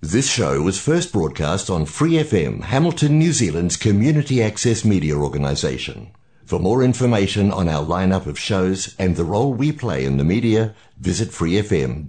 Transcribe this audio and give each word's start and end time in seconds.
This 0.00 0.30
show 0.30 0.62
was 0.62 0.78
first 0.78 1.12
broadcast 1.12 1.68
on 1.68 1.84
Free 1.84 2.12
FM, 2.12 2.62
Hamilton, 2.62 3.18
New 3.18 3.32
Zealand's 3.32 3.76
community 3.76 4.40
access 4.40 4.84
media 4.84 5.16
organisation. 5.16 6.12
For 6.44 6.60
more 6.60 6.84
information 6.84 7.50
on 7.50 7.68
our 7.68 7.84
lineup 7.84 8.26
of 8.26 8.38
shows 8.38 8.94
and 8.96 9.16
the 9.16 9.24
role 9.24 9.52
we 9.52 9.72
play 9.72 10.04
in 10.04 10.16
the 10.16 10.22
media, 10.22 10.72
visit 11.00 11.30
freefm.org.nz. 11.30 12.06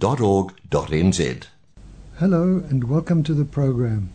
Hello 2.20 2.62
and 2.70 2.84
welcome 2.84 3.24
to 3.24 3.34
the 3.34 3.44
program. 3.44 4.10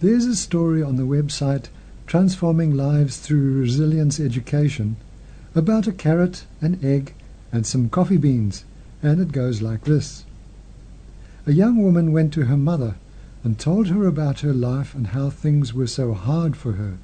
There's 0.00 0.26
a 0.26 0.34
story 0.34 0.82
on 0.82 0.96
the 0.96 1.04
website 1.04 1.66
Transforming 2.08 2.74
Lives 2.76 3.18
Through 3.18 3.60
Resilience 3.60 4.18
Education 4.18 4.96
about 5.54 5.86
a 5.86 5.92
carrot, 5.92 6.46
an 6.60 6.80
egg, 6.82 7.14
and 7.52 7.64
some 7.64 7.88
coffee 7.88 8.16
beans, 8.16 8.64
and 9.04 9.20
it 9.20 9.30
goes 9.30 9.62
like 9.62 9.84
this. 9.84 10.24
A 11.48 11.52
young 11.52 11.80
woman 11.80 12.10
went 12.10 12.32
to 12.32 12.46
her 12.46 12.56
mother 12.56 12.96
and 13.44 13.56
told 13.56 13.86
her 13.86 14.04
about 14.04 14.40
her 14.40 14.52
life 14.52 14.96
and 14.96 15.06
how 15.08 15.30
things 15.30 15.72
were 15.72 15.86
so 15.86 16.12
hard 16.12 16.56
for 16.56 16.72
her. 16.72 16.98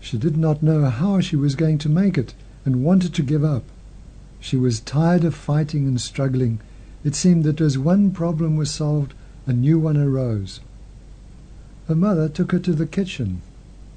She 0.00 0.16
did 0.16 0.38
not 0.38 0.62
know 0.62 0.86
how 0.86 1.20
she 1.20 1.36
was 1.36 1.54
going 1.54 1.76
to 1.78 1.90
make 1.90 2.16
it 2.16 2.32
and 2.64 2.82
wanted 2.82 3.12
to 3.12 3.22
give 3.22 3.44
up. 3.44 3.64
She 4.40 4.56
was 4.56 4.80
tired 4.80 5.24
of 5.24 5.34
fighting 5.34 5.86
and 5.86 6.00
struggling. 6.00 6.60
It 7.04 7.14
seemed 7.14 7.44
that 7.44 7.60
as 7.60 7.76
one 7.76 8.12
problem 8.12 8.56
was 8.56 8.70
solved, 8.70 9.12
a 9.46 9.52
new 9.52 9.78
one 9.78 9.98
arose. 9.98 10.60
Her 11.86 11.94
mother 11.94 12.30
took 12.30 12.52
her 12.52 12.58
to 12.60 12.72
the 12.72 12.86
kitchen. 12.86 13.42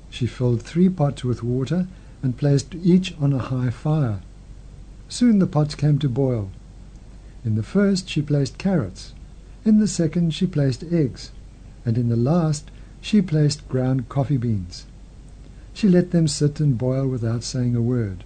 She 0.09 0.27
filled 0.27 0.61
three 0.61 0.89
pots 0.89 1.23
with 1.23 1.41
water 1.41 1.87
and 2.21 2.35
placed 2.35 2.75
each 2.75 3.15
on 3.17 3.31
a 3.31 3.39
high 3.39 3.69
fire. 3.69 4.19
Soon 5.07 5.39
the 5.39 5.47
pots 5.47 5.73
came 5.73 5.99
to 5.99 6.09
boil. 6.09 6.51
In 7.45 7.55
the 7.55 7.63
first 7.63 8.09
she 8.09 8.21
placed 8.21 8.57
carrots. 8.57 9.13
In 9.65 9.79
the 9.79 9.87
second 9.87 10.33
she 10.33 10.45
placed 10.45 10.83
eggs, 10.83 11.31
and 11.85 11.97
in 11.97 12.09
the 12.09 12.17
last 12.17 12.69
she 12.99 13.21
placed 13.21 13.67
ground 13.69 14.09
coffee 14.09 14.35
beans. 14.35 14.85
She 15.73 15.87
let 15.87 16.11
them 16.11 16.27
sit 16.27 16.59
and 16.59 16.77
boil 16.77 17.07
without 17.07 17.43
saying 17.43 17.73
a 17.73 17.81
word. 17.81 18.25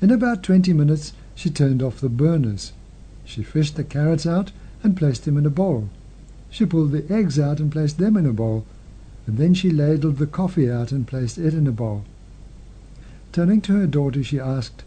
In 0.00 0.10
about 0.10 0.42
twenty 0.42 0.72
minutes 0.72 1.12
she 1.36 1.48
turned 1.48 1.80
off 1.80 2.00
the 2.00 2.08
burners. 2.08 2.72
She 3.24 3.44
fished 3.44 3.76
the 3.76 3.84
carrots 3.84 4.26
out 4.26 4.50
and 4.82 4.96
placed 4.96 5.24
them 5.24 5.36
in 5.36 5.46
a 5.46 5.50
bowl. 5.50 5.88
She 6.50 6.66
pulled 6.66 6.90
the 6.90 7.08
eggs 7.12 7.38
out 7.38 7.60
and 7.60 7.70
placed 7.70 7.98
them 7.98 8.16
in 8.16 8.26
a 8.26 8.32
bowl, 8.32 8.64
and 9.28 9.38
then 9.38 9.54
she 9.54 9.70
ladled 9.70 10.16
the 10.16 10.26
coffee 10.26 10.68
out 10.68 10.90
and 10.90 11.06
placed 11.06 11.38
it 11.38 11.54
in 11.54 11.68
a 11.68 11.72
bowl. 11.72 12.04
Turning 13.32 13.60
to 13.60 13.74
her 13.74 13.86
daughter, 13.86 14.24
she 14.24 14.40
asked, 14.40 14.82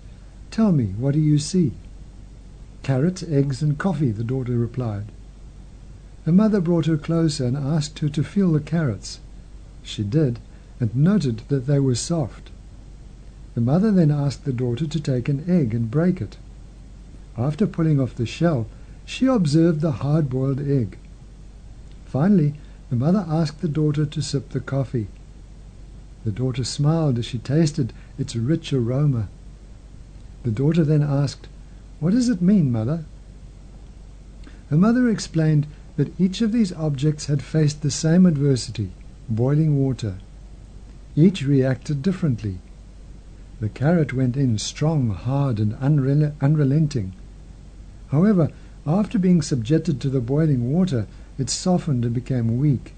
Tell 0.51 0.73
me, 0.73 0.87
what 0.97 1.13
do 1.13 1.21
you 1.21 1.39
see? 1.39 1.71
Carrots, 2.83 3.23
eggs, 3.23 3.61
and 3.61 3.77
coffee, 3.77 4.11
the 4.11 4.25
daughter 4.25 4.57
replied. 4.57 5.05
Her 6.25 6.31
mother 6.31 6.61
brought 6.61 6.85
her 6.85 6.97
closer 6.97 7.45
and 7.45 7.57
asked 7.57 7.99
her 7.99 8.09
to 8.09 8.23
feel 8.23 8.53
the 8.53 8.61
carrots. 8.61 9.19
She 9.81 10.03
did, 10.03 10.39
and 10.79 10.95
noted 10.95 11.41
that 11.49 11.67
they 11.67 11.79
were 11.79 11.95
soft. 11.95 12.49
The 13.55 13.61
mother 13.61 13.91
then 13.91 14.09
asked 14.09 14.45
the 14.45 14.53
daughter 14.53 14.87
to 14.87 14.99
take 14.99 15.27
an 15.27 15.43
egg 15.47 15.73
and 15.73 15.91
break 15.91 16.21
it. 16.21 16.37
After 17.37 17.67
pulling 17.67 17.99
off 17.99 18.15
the 18.15 18.25
shell, 18.25 18.67
she 19.05 19.25
observed 19.25 19.81
the 19.81 19.91
hard-boiled 19.91 20.61
egg. 20.61 20.97
Finally, 22.05 22.55
the 22.89 22.95
mother 22.95 23.25
asked 23.27 23.61
the 23.61 23.67
daughter 23.67 24.05
to 24.05 24.21
sip 24.21 24.49
the 24.49 24.59
coffee. 24.59 25.07
The 26.23 26.31
daughter 26.31 26.63
smiled 26.63 27.19
as 27.19 27.25
she 27.25 27.37
tasted 27.37 27.91
its 28.17 28.35
rich 28.35 28.71
aroma. 28.71 29.27
The 30.43 30.51
daughter 30.51 30.83
then 30.83 31.03
asked, 31.03 31.47
what 31.99 32.11
does 32.11 32.29
it 32.29 32.41
mean, 32.41 32.71
mother? 32.71 33.03
Her 34.69 34.77
mother 34.77 35.09
explained 35.09 35.67
that 35.95 36.19
each 36.19 36.41
of 36.41 36.51
these 36.51 36.73
objects 36.73 37.27
had 37.27 37.41
faced 37.41 37.81
the 37.81 37.91
same 37.91 38.25
adversity, 38.25 38.89
boiling 39.29 39.77
water. 39.77 40.15
Each 41.15 41.45
reacted 41.45 42.01
differently. 42.01 42.57
The 43.59 43.69
carrot 43.69 44.13
went 44.13 44.35
in 44.35 44.57
strong, 44.57 45.09
hard, 45.11 45.59
and 45.59 45.73
unrel 45.73 46.33
unrelenting. 46.41 47.13
However, 48.09 48.49
after 48.85 49.19
being 49.19 49.41
subjected 49.41 50.01
to 50.01 50.09
the 50.09 50.19
boiling 50.19 50.73
water, 50.73 51.05
it 51.37 51.49
softened 51.49 52.03
and 52.03 52.13
became 52.13 52.57
weak. 52.57 52.93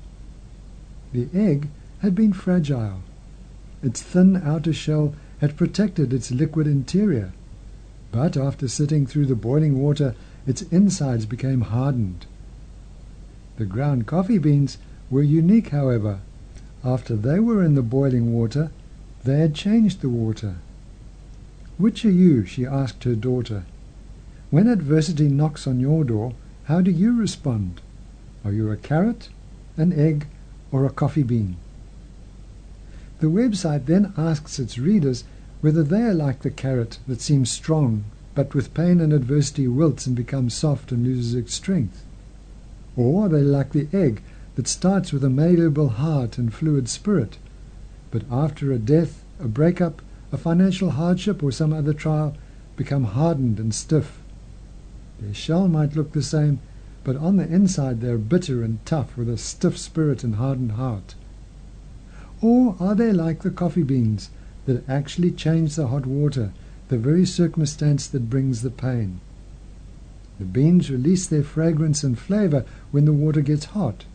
The 1.14 1.28
egg 1.34 1.68
had 2.00 2.16
been 2.16 2.34
fragile. 2.34 3.02
Its 3.84 4.02
thin 4.02 4.38
outer 4.38 4.74
shell 4.74 5.14
had 5.42 5.58
protected 5.58 6.14
its 6.14 6.32
liquid 6.32 6.68
interior 6.68 7.32
but 8.16 8.38
after 8.38 8.66
sitting 8.66 9.06
through 9.06 9.26
the 9.26 9.36
boiling 9.36 9.78
water 9.78 10.16
its 10.48 10.62
insides 10.72 11.26
became 11.26 11.60
hardened. 11.60 12.26
The 13.58 13.66
ground 13.66 14.06
coffee 14.06 14.38
beans 14.38 14.78
were 15.10 15.24
unique, 15.24 15.70
however. 15.70 16.20
After 16.84 17.16
they 17.16 17.40
were 17.40 17.64
in 17.64 17.76
the 17.76 17.82
boiling 17.82 18.34
water, 18.34 18.70
they 19.24 19.40
had 19.40 19.56
changed 19.56 20.02
the 20.02 20.10
water. 20.10 20.56
Which 21.78 22.06
are 22.06 22.12
you? 22.12 22.46
she 22.46 22.66
asked 22.66 23.04
her 23.06 23.16
daughter. 23.16 23.64
When 24.52 24.68
adversity 24.68 25.28
knocks 25.28 25.68
on 25.68 25.80
your 25.80 26.04
door, 26.04 26.34
how 26.66 26.82
do 26.82 26.92
you 26.92 27.18
respond? 27.18 27.82
Are 28.44 28.54
you 28.54 28.72
a 28.72 28.78
carrot, 28.78 29.30
an 29.76 29.92
egg, 29.92 30.28
or 30.72 30.86
a 30.86 30.90
coffee 30.90 31.24
bean? 31.24 31.58
The 33.20 33.28
website 33.28 33.86
then 33.86 34.14
asks 34.18 34.60
its 34.60 34.78
readers 34.78 35.24
whether 35.62 35.82
they 35.82 36.04
are 36.04 36.14
like 36.14 36.42
the 36.42 36.52
carrot 36.52 37.00
that 37.08 37.22
seems 37.22 37.50
strong, 37.50 38.04
but 38.36 38.54
with 38.54 38.74
pain 38.74 39.02
and 39.02 39.12
adversity 39.12 39.68
wilts 39.68 40.06
and 40.06 40.16
becomes 40.16 40.54
soft 40.54 40.92
and 40.92 41.04
loses 41.04 41.34
its 41.34 41.54
strength. 41.54 42.05
Or 42.96 43.28
they 43.28 43.42
like 43.42 43.72
the 43.72 43.88
egg 43.92 44.22
that 44.56 44.68
starts 44.68 45.12
with 45.12 45.24
a 45.24 45.30
malleable 45.30 45.90
heart 45.90 46.38
and 46.38 46.54
fluid 46.54 46.88
spirit, 46.88 47.38
but 48.12 48.24
after 48.32 48.72
a 48.72 48.80
death, 48.80 49.24
a 49.40 49.48
breakup, 49.48 50.02
a 50.32 50.38
financial 50.38 50.92
hardship, 50.92 51.44
or 51.44 51.52
some 51.52 51.74
other 51.74 51.94
trial, 51.94 52.36
become 52.76 53.04
hardened 53.04 53.60
and 53.60 53.74
stiff. 53.74 54.22
Their 55.20 55.34
shell 55.34 55.68
might 55.68 55.96
look 55.96 56.14
the 56.14 56.22
same, 56.22 56.60
but 57.04 57.16
on 57.18 57.38
the 57.38 57.48
inside 57.48 58.02
they 58.02 58.10
are 58.10 58.18
bitter 58.18 58.64
and 58.64 58.84
tough 58.86 59.16
with 59.18 59.30
a 59.30 59.38
stiff 59.38 59.78
spirit 59.78 60.24
and 60.24 60.36
hardened 60.36 60.74
heart. 60.74 61.16
Or 62.42 62.76
are 62.80 62.96
they 62.96 63.12
like 63.12 63.44
the 63.44 63.52
coffee 63.52 63.84
beans 63.84 64.30
that 64.66 64.88
actually 64.90 65.32
change 65.32 65.76
the 65.76 65.88
hot 65.88 66.06
water, 66.06 66.52
the 66.90 66.98
very 66.98 67.26
circumstance 67.26 68.08
that 68.08 68.30
brings 68.30 68.62
the 68.62 68.70
pain. 68.70 69.20
The 70.40 70.46
beans 70.46 70.92
release 70.92 71.28
their 71.28 71.44
fragrance 71.44 72.04
and 72.04 72.18
flavor 72.20 72.66
when 72.92 73.06
the 73.06 73.14
water 73.14 73.42
gets 73.42 73.66
hot. 73.66 74.06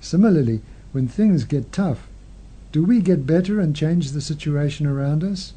Similarly, 0.00 0.60
when 0.92 1.08
things 1.08 1.44
get 1.44 1.72
tough, 1.72 2.08
do 2.70 2.84
we 2.84 3.00
get 3.00 3.26
better 3.26 3.60
and 3.60 3.74
change 3.74 4.10
the 4.10 4.20
situation 4.20 4.86
around 4.86 5.24
us? 5.24 5.52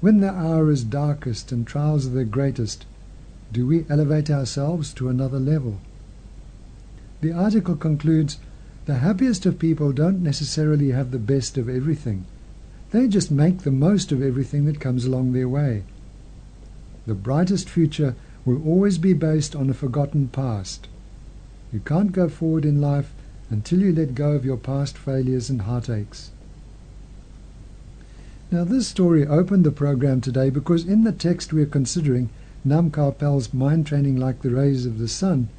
When 0.00 0.20
the 0.20 0.30
hour 0.30 0.70
is 0.70 0.84
darkest 0.84 1.50
and 1.50 1.66
trials 1.66 2.06
are 2.06 2.10
the 2.10 2.24
greatest, 2.24 2.86
do 3.52 3.66
we 3.66 3.84
elevate 3.88 4.30
ourselves 4.30 4.92
to 4.94 5.08
another 5.08 5.40
level? 5.40 5.80
The 7.20 7.32
article 7.32 7.74
concludes, 7.74 8.38
the 8.86 8.96
happiest 8.96 9.44
of 9.44 9.58
people 9.58 9.92
don't 9.92 10.22
necessarily 10.22 10.92
have 10.92 11.10
the 11.10 11.18
best 11.18 11.58
of 11.58 11.68
everything. 11.68 12.26
They 12.90 13.08
just 13.08 13.30
make 13.30 13.58
the 13.58 13.70
most 13.70 14.12
of 14.12 14.22
everything 14.22 14.66
that 14.66 14.80
comes 14.80 15.04
along 15.04 15.32
their 15.32 15.48
way. 15.48 15.82
The 17.06 17.14
brightest 17.14 17.68
future 17.68 18.14
will 18.48 18.66
always 18.66 18.96
be 18.96 19.12
based 19.12 19.54
on 19.54 19.68
a 19.68 19.74
forgotten 19.74 20.28
past. 20.28 20.88
You 21.70 21.80
can't 21.80 22.12
go 22.12 22.30
forward 22.30 22.64
in 22.64 22.80
life 22.80 23.12
until 23.50 23.80
you 23.80 23.92
let 23.92 24.14
go 24.14 24.32
of 24.32 24.44
your 24.44 24.56
past 24.56 24.96
failures 24.96 25.50
and 25.50 25.62
heartaches. 25.62 26.30
Now, 28.50 28.64
this 28.64 28.88
story 28.88 29.26
opened 29.26 29.64
the 29.64 29.70
program 29.70 30.22
today 30.22 30.48
because 30.48 30.86
in 30.86 31.04
the 31.04 31.12
text 31.12 31.52
we're 31.52 31.66
considering, 31.66 32.30
Nam-kha 32.64 33.18
Pel's 33.18 33.52
Mind 33.52 33.86
Training 33.86 34.16
Like 34.16 34.40
the 34.40 34.50
Rays 34.50 34.86
of 34.86 34.98
the 34.98 35.08
Sun, 35.08 35.50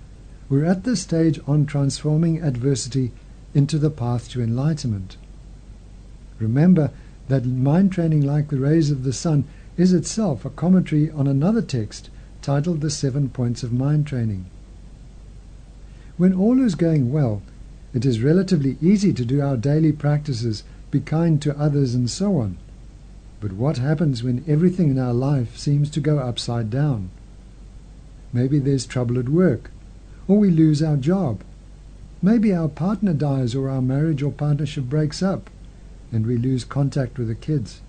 we're 0.49 0.65
at 0.65 0.83
the 0.83 0.95
stage 0.95 1.39
on 1.45 1.67
transforming 1.67 2.41
adversity 2.41 3.11
into 3.53 3.77
the 3.77 3.91
path 3.91 4.29
to 4.29 4.41
enlightenment. 4.41 5.15
Remember 6.39 6.89
that 7.27 7.45
mind 7.45 7.91
training 7.91 8.21
like 8.21 8.49
the 8.49 8.59
rays 8.59 8.89
of 8.89 9.03
the 9.03 9.13
sun 9.13 9.43
is 9.77 9.93
itself 9.93 10.43
a 10.43 10.49
commentary 10.49 11.11
on 11.11 11.27
another 11.27 11.61
text 11.61 12.09
titled 12.41 12.81
The 12.81 12.89
Seven 12.89 13.29
Points 13.29 13.63
of 13.63 13.71
Mind 13.71 14.07
Training. 14.07 14.45
When 16.17 16.33
all 16.33 16.61
is 16.61 16.75
going 16.75 17.11
well, 17.11 17.41
it 17.93 18.05
is 18.05 18.21
relatively 18.21 18.77
easy 18.81 19.13
to 19.13 19.25
do 19.25 19.41
our 19.41 19.57
daily 19.57 19.91
practices, 19.91 20.63
be 20.91 20.99
kind 20.99 21.41
to 21.41 21.57
others, 21.57 21.95
and 21.95 22.09
so 22.09 22.37
on. 22.37 22.57
But 23.39 23.53
what 23.53 23.77
happens 23.77 24.23
when 24.23 24.43
everything 24.47 24.89
in 24.89 24.99
our 24.99 25.13
life 25.13 25.57
seems 25.57 25.89
to 25.91 25.99
go 25.99 26.19
upside 26.19 26.69
down? 26.69 27.09
Maybe 28.33 28.59
there's 28.59 28.85
trouble 28.85 29.17
at 29.17 29.29
work, 29.29 29.71
or 30.27 30.37
we 30.37 30.51
lose 30.51 30.83
our 30.83 30.97
job. 30.97 31.41
Maybe 32.21 32.53
our 32.53 32.67
partner 32.67 33.13
dies, 33.13 33.55
or 33.55 33.69
our 33.69 33.81
marriage 33.81 34.21
or 34.21 34.31
partnership 34.31 34.85
breaks 34.85 35.23
up 35.23 35.49
and 36.11 36.25
we 36.25 36.37
lose 36.37 36.63
contact 36.63 37.17
with 37.17 37.27
the 37.27 37.35
kids. 37.35 37.81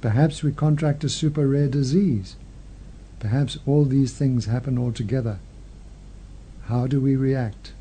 Perhaps 0.00 0.42
we 0.42 0.52
contract 0.52 1.04
a 1.04 1.08
super 1.08 1.46
rare 1.46 1.68
disease. 1.68 2.36
Perhaps 3.24 3.56
all 3.64 3.86
these 3.86 4.12
things 4.12 4.44
happen 4.44 4.76
all 4.76 4.92
together. 4.92 5.38
how 6.66 6.86
do 6.86 7.00
we 7.00 7.16
react? 7.16 7.72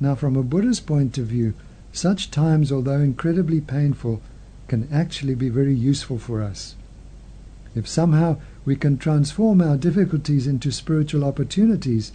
Now, 0.00 0.16
from 0.16 0.34
a 0.34 0.42
Buddhist 0.42 0.86
point 0.86 1.18
of 1.18 1.26
view, 1.26 1.54
such 1.92 2.32
times, 2.32 2.72
although 2.72 2.98
incredibly 2.98 3.60
painful, 3.60 4.20
can 4.66 4.88
actually 4.92 5.36
be 5.36 5.50
very 5.50 5.72
useful 5.72 6.18
for 6.18 6.42
us. 6.42 6.74
If 7.76 7.86
somehow 7.86 8.38
we 8.64 8.74
can 8.74 8.98
transform 8.98 9.60
our 9.60 9.76
difficulties 9.76 10.48
into 10.48 10.72
spiritual 10.72 11.22
opportunities, 11.22 12.10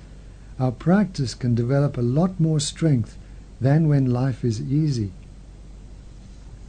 our 0.60 0.74
practice 0.74 1.34
can 1.36 1.56
develop 1.56 1.96
a 1.96 2.02
lot 2.02 2.38
more 2.38 2.60
strength 2.60 3.18
than 3.62 3.88
when 3.88 4.12
life 4.12 4.44
is 4.44 4.62
easy. 4.62 5.12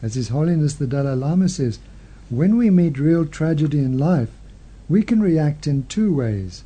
As 0.01 0.15
His 0.15 0.29
Holiness 0.29 0.75
the 0.75 0.87
Dalai 0.87 1.17
Lama 1.17 1.49
says, 1.49 1.81
when 2.29 2.57
we 2.57 2.71
meet 2.71 3.01
real 3.01 3.27
tragedy 3.27 3.81
in 3.81 3.99
life, 3.99 4.31
we 4.91 5.03
can 5.05 5.23
react 5.23 5.69
in 5.69 5.87
two 5.87 6.13
ways 6.13 6.65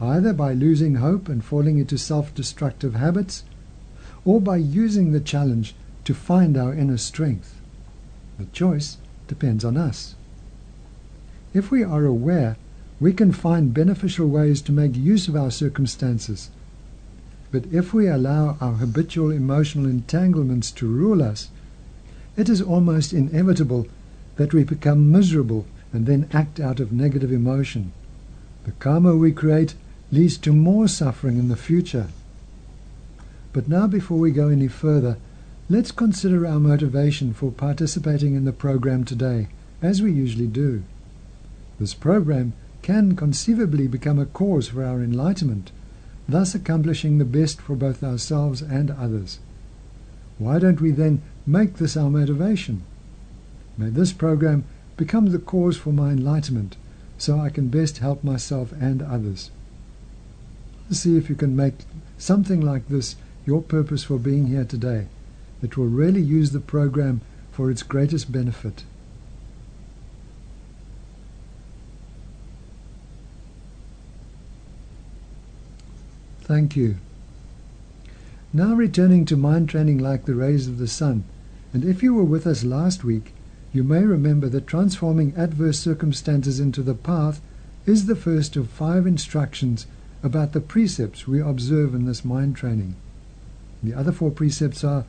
either 0.00 0.32
by 0.32 0.52
losing 0.52 0.96
hope 0.96 1.28
and 1.28 1.44
falling 1.44 1.78
into 1.78 1.96
self 1.96 2.34
destructive 2.34 2.94
habits, 2.94 3.44
or 4.24 4.40
by 4.40 4.56
using 4.56 5.12
the 5.12 5.20
challenge 5.20 5.74
to 6.04 6.12
find 6.12 6.56
our 6.56 6.74
inner 6.74 6.96
strength. 6.96 7.60
The 8.38 8.46
choice 8.46 8.98
depends 9.28 9.64
on 9.64 9.76
us. 9.76 10.16
If 11.54 11.70
we 11.70 11.84
are 11.84 12.04
aware, 12.04 12.56
we 12.98 13.12
can 13.12 13.30
find 13.30 13.72
beneficial 13.72 14.26
ways 14.26 14.60
to 14.62 14.72
make 14.72 14.96
use 14.96 15.28
of 15.28 15.36
our 15.36 15.52
circumstances. 15.52 16.50
But 17.52 17.66
if 17.72 17.94
we 17.94 18.08
allow 18.08 18.56
our 18.60 18.74
habitual 18.74 19.30
emotional 19.30 19.86
entanglements 19.86 20.72
to 20.72 20.88
rule 20.88 21.22
us, 21.22 21.50
it 22.36 22.48
is 22.48 22.60
almost 22.60 23.12
inevitable 23.12 23.86
that 24.36 24.52
we 24.52 24.64
become 24.64 25.12
miserable 25.12 25.66
and 25.94 26.06
then 26.06 26.28
act 26.32 26.58
out 26.58 26.80
of 26.80 26.92
negative 26.92 27.30
emotion. 27.30 27.92
The 28.64 28.72
karma 28.72 29.14
we 29.14 29.30
create 29.30 29.74
leads 30.10 30.36
to 30.38 30.52
more 30.52 30.88
suffering 30.88 31.38
in 31.38 31.48
the 31.48 31.56
future. 31.56 32.08
But 33.52 33.68
now, 33.68 33.86
before 33.86 34.18
we 34.18 34.32
go 34.32 34.48
any 34.48 34.66
further, 34.66 35.18
let's 35.70 35.92
consider 35.92 36.46
our 36.46 36.58
motivation 36.58 37.32
for 37.32 37.52
participating 37.52 38.34
in 38.34 38.44
the 38.44 38.52
program 38.52 39.04
today, 39.04 39.46
as 39.80 40.02
we 40.02 40.12
usually 40.12 40.48
do. 40.48 40.82
This 41.78 41.94
program 41.94 42.54
can 42.82 43.14
conceivably 43.14 43.86
become 43.86 44.18
a 44.18 44.26
cause 44.26 44.68
for 44.68 44.84
our 44.84 45.00
enlightenment, 45.00 45.70
thus 46.28 46.56
accomplishing 46.56 47.18
the 47.18 47.24
best 47.24 47.60
for 47.60 47.76
both 47.76 48.02
ourselves 48.02 48.62
and 48.62 48.90
others. 48.90 49.38
Why 50.38 50.58
don't 50.58 50.80
we 50.80 50.90
then 50.90 51.22
make 51.46 51.74
this 51.76 51.96
our 51.96 52.10
motivation? 52.10 52.82
May 53.78 53.90
this 53.90 54.12
program 54.12 54.64
become 54.96 55.30
the 55.30 55.38
cause 55.38 55.76
for 55.76 55.92
my 55.92 56.10
enlightenment 56.10 56.76
so 57.18 57.38
I 57.38 57.48
can 57.48 57.68
best 57.68 57.98
help 57.98 58.22
myself 58.22 58.72
and 58.72 59.02
others. 59.02 59.50
See 60.90 61.16
if 61.16 61.28
you 61.28 61.34
can 61.34 61.56
make 61.56 61.74
something 62.18 62.60
like 62.60 62.88
this 62.88 63.16
your 63.46 63.62
purpose 63.62 64.04
for 64.04 64.18
being 64.18 64.46
here 64.46 64.64
today. 64.64 65.06
It 65.62 65.76
will 65.76 65.86
really 65.86 66.20
use 66.20 66.50
the 66.50 66.60
program 66.60 67.20
for 67.52 67.70
its 67.70 67.82
greatest 67.82 68.30
benefit. 68.30 68.84
Thank 76.42 76.76
you. 76.76 76.96
Now 78.52 78.74
returning 78.74 79.24
to 79.26 79.36
mind 79.36 79.68
training 79.68 79.98
like 79.98 80.26
the 80.26 80.34
rays 80.34 80.68
of 80.68 80.78
the 80.78 80.86
sun, 80.86 81.24
and 81.72 81.84
if 81.84 82.02
you 82.02 82.12
were 82.14 82.24
with 82.24 82.46
us 82.46 82.62
last 82.62 83.02
week, 83.02 83.32
you 83.74 83.82
may 83.82 84.04
remember 84.04 84.48
that 84.48 84.68
transforming 84.68 85.34
adverse 85.36 85.80
circumstances 85.80 86.60
into 86.60 86.80
the 86.80 86.94
path 86.94 87.40
is 87.86 88.06
the 88.06 88.14
first 88.14 88.54
of 88.54 88.70
five 88.70 89.04
instructions 89.04 89.88
about 90.22 90.52
the 90.52 90.60
precepts 90.60 91.26
we 91.26 91.40
observe 91.40 91.92
in 91.92 92.06
this 92.06 92.24
mind 92.24 92.54
training. 92.54 92.94
The 93.82 93.92
other 93.92 94.12
four 94.12 94.30
precepts 94.30 94.84
are 94.84 95.04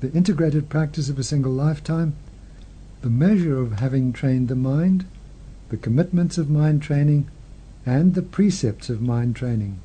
the 0.00 0.12
integrated 0.12 0.68
practice 0.68 1.08
of 1.08 1.18
a 1.18 1.24
single 1.24 1.52
lifetime, 1.52 2.14
the 3.00 3.08
measure 3.08 3.58
of 3.58 3.80
having 3.80 4.12
trained 4.12 4.48
the 4.48 4.56
mind, 4.56 5.06
the 5.70 5.78
commitments 5.78 6.36
of 6.36 6.50
mind 6.50 6.82
training, 6.82 7.30
and 7.86 8.14
the 8.14 8.20
precepts 8.20 8.90
of 8.90 9.00
mind 9.00 9.36
training. 9.36 9.80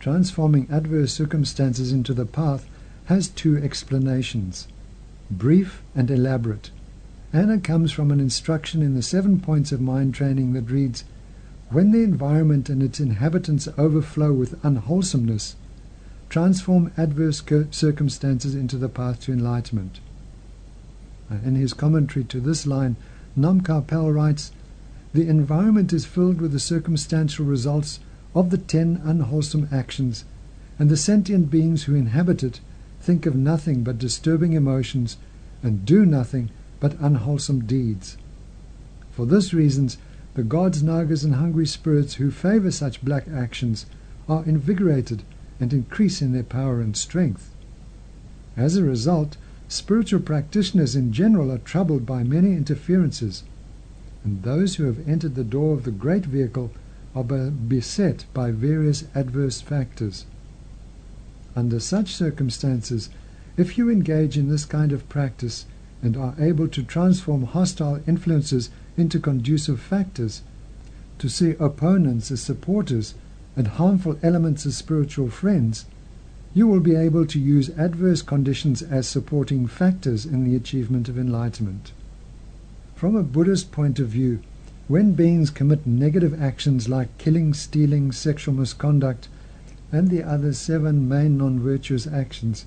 Transforming 0.00 0.68
adverse 0.70 1.12
circumstances 1.12 1.92
into 1.92 2.14
the 2.14 2.24
path 2.24 2.66
has 3.06 3.28
two 3.28 3.58
explanations 3.58 4.68
brief 5.30 5.82
and 5.94 6.10
elaborate. 6.10 6.70
It 7.36 7.64
comes 7.64 7.90
from 7.90 8.12
an 8.12 8.20
instruction 8.20 8.80
in 8.80 8.94
the 8.94 9.02
seven 9.02 9.40
points 9.40 9.72
of 9.72 9.80
mind 9.80 10.14
training 10.14 10.52
that 10.52 10.70
reads 10.70 11.02
When 11.68 11.90
the 11.90 12.04
environment 12.04 12.68
and 12.68 12.80
its 12.80 13.00
inhabitants 13.00 13.66
overflow 13.76 14.32
with 14.32 14.64
unwholesomeness, 14.64 15.56
transform 16.28 16.92
adverse 16.96 17.42
circumstances 17.72 18.54
into 18.54 18.78
the 18.78 18.88
path 18.88 19.20
to 19.22 19.32
enlightenment. 19.32 19.98
Uh, 21.28 21.38
in 21.44 21.56
his 21.56 21.74
commentary 21.74 22.24
to 22.26 22.38
this 22.38 22.68
line, 22.68 22.94
Nam-kha 23.34 23.84
Pel 23.88 24.12
writes 24.12 24.52
The 25.12 25.26
environment 25.26 25.92
is 25.92 26.06
filled 26.06 26.40
with 26.40 26.52
the 26.52 26.60
circumstantial 26.60 27.44
results 27.44 27.98
of 28.32 28.50
the 28.50 28.58
ten 28.58 29.00
unwholesome 29.02 29.68
actions, 29.72 30.24
and 30.78 30.88
the 30.88 30.96
sentient 30.96 31.50
beings 31.50 31.84
who 31.84 31.96
inhabit 31.96 32.44
it 32.44 32.60
think 33.00 33.26
of 33.26 33.34
nothing 33.34 33.82
but 33.82 33.98
disturbing 33.98 34.52
emotions 34.52 35.16
and 35.64 35.84
do 35.84 36.06
nothing 36.06 36.50
but 36.84 37.00
unwholesome 37.00 37.64
deeds. 37.64 38.18
For 39.12 39.24
this 39.24 39.54
reasons, 39.54 39.96
the 40.34 40.42
gods, 40.42 40.82
nagas, 40.82 41.24
and 41.24 41.36
hungry 41.36 41.66
spirits 41.66 42.16
who 42.16 42.30
favor 42.30 42.70
such 42.70 43.02
black 43.02 43.26
actions 43.26 43.86
are 44.28 44.44
invigorated 44.44 45.22
and 45.58 45.72
increase 45.72 46.20
in 46.20 46.32
their 46.32 46.42
power 46.42 46.82
and 46.82 46.94
strength. 46.94 47.50
As 48.54 48.76
a 48.76 48.84
result, 48.84 49.38
spiritual 49.66 50.20
practitioners 50.20 50.94
in 50.94 51.10
general 51.10 51.50
are 51.50 51.56
troubled 51.56 52.04
by 52.04 52.22
many 52.22 52.52
interferences, 52.52 53.44
and 54.22 54.42
those 54.42 54.74
who 54.74 54.84
have 54.84 55.08
entered 55.08 55.36
the 55.36 55.42
door 55.42 55.72
of 55.72 55.84
the 55.84 55.90
great 55.90 56.26
vehicle 56.26 56.70
are 57.16 57.24
beset 57.24 58.26
by 58.34 58.50
various 58.50 59.04
adverse 59.14 59.62
factors. 59.62 60.26
Under 61.56 61.80
such 61.80 62.14
circumstances, 62.14 63.08
if 63.56 63.78
you 63.78 63.88
engage 63.88 64.36
in 64.36 64.50
this 64.50 64.66
kind 64.66 64.92
of 64.92 65.08
practice 65.08 65.64
and 66.04 66.16
are 66.16 66.34
able 66.38 66.68
to 66.68 66.82
transform 66.82 67.44
hostile 67.44 67.98
influences 68.06 68.68
into 68.96 69.18
conducive 69.18 69.80
factors, 69.80 70.42
to 71.18 71.28
see 71.28 71.56
opponents 71.58 72.30
as 72.30 72.42
supporters 72.42 73.14
and 73.56 73.66
harmful 73.66 74.18
elements 74.22 74.66
as 74.66 74.76
spiritual 74.76 75.30
friends, 75.30 75.86
you 76.52 76.68
will 76.68 76.80
be 76.80 76.94
able 76.94 77.26
to 77.26 77.40
use 77.40 77.70
adverse 77.70 78.20
conditions 78.20 78.82
as 78.82 79.08
supporting 79.08 79.66
factors 79.66 80.26
in 80.26 80.44
the 80.44 80.54
achievement 80.54 81.08
of 81.08 81.18
enlightenment. 81.18 81.92
From 82.94 83.16
a 83.16 83.22
Buddhist 83.22 83.72
point 83.72 83.98
of 83.98 84.08
view, 84.08 84.40
when 84.86 85.12
beings 85.14 85.48
commit 85.48 85.86
negative 85.86 86.40
actions 86.40 86.88
like 86.88 87.16
killing, 87.16 87.54
stealing, 87.54 88.12
sexual 88.12 88.54
misconduct, 88.54 89.28
and 89.90 90.10
the 90.10 90.22
other 90.22 90.52
seven 90.52 91.08
main 91.08 91.38
non 91.38 91.58
virtuous 91.58 92.06
actions, 92.06 92.66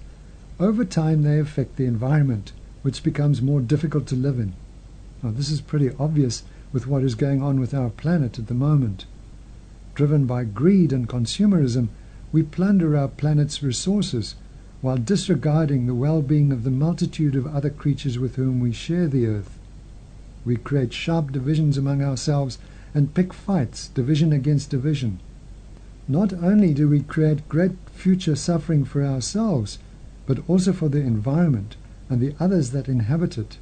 over 0.60 0.84
time 0.84 1.22
they 1.22 1.39
affect 1.39 1.75
the 1.75 1.86
environment, 1.86 2.51
which 2.88 3.03
becomes 3.03 3.41
more 3.41 3.60
difficult 3.60 4.08
to 4.08 4.15
live 4.15 4.39
in. 4.39 4.53
Now, 5.22 5.32
this 5.32 5.51
is 5.51 5.60
pretty 5.60 5.91
obvious 6.00 6.44
with 6.72 6.88
what 6.88 7.03
is 7.03 7.15
going 7.15 7.44
on 7.44 7.60
with 7.60 7.74
our 7.74 7.89
planet 7.89 8.39
at 8.39 8.48
the 8.48 8.53
moment. 8.53 9.03
Driven 9.94 10.25
by 10.25 10.46
greed 10.46 10.94
and 10.94 11.06
consumerism, 11.06 11.89
we 12.32 12.44
plunder 12.44 12.96
our 12.96 13.10
planet's 13.10 13.62
resources 13.62 14.36
while 14.79 14.96
disregarding 14.96 15.86
the 15.86 15.94
well 15.94 16.22
being 16.22 16.53
of 16.53 16.63
the 16.63 16.72
multitude 16.72 17.36
of 17.36 17.46
other 17.46 17.70
creatures 17.70 18.17
with 18.17 18.38
whom 18.38 18.62
we 18.62 18.72
share 18.72 19.10
the 19.10 19.27
earth. 19.27 19.60
We 20.46 20.56
create 20.56 20.94
sharp 20.94 21.34
divisions 21.34 21.77
among 21.77 22.01
ourselves 22.01 22.58
and 22.96 23.13
pick 23.13 23.34
fights, 23.34 23.89
division 23.89 24.32
against 24.32 24.70
division. 24.70 25.20
Not 26.08 26.32
only 26.32 26.74
do 26.74 26.88
we 26.88 27.01
create 27.01 27.50
great 27.50 27.75
future 27.91 28.38
suffering 28.38 28.86
for 28.86 29.03
ourselves, 29.03 29.77
but 30.25 30.39
also 30.48 30.72
for 30.72 30.88
the 30.88 31.00
environment 31.00 31.75
and 32.10 32.22
the 32.22 32.36
others 32.40 32.72
that 32.72 32.88
inhabit 32.88 33.38
it. 33.38 33.58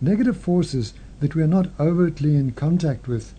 Negative 0.00 0.36
forces 0.36 0.94
that 1.20 1.34
we 1.34 1.42
are 1.42 1.46
not 1.46 1.70
overtly 1.78 2.36
in 2.36 2.52
contact 2.52 3.06
with 3.06 3.34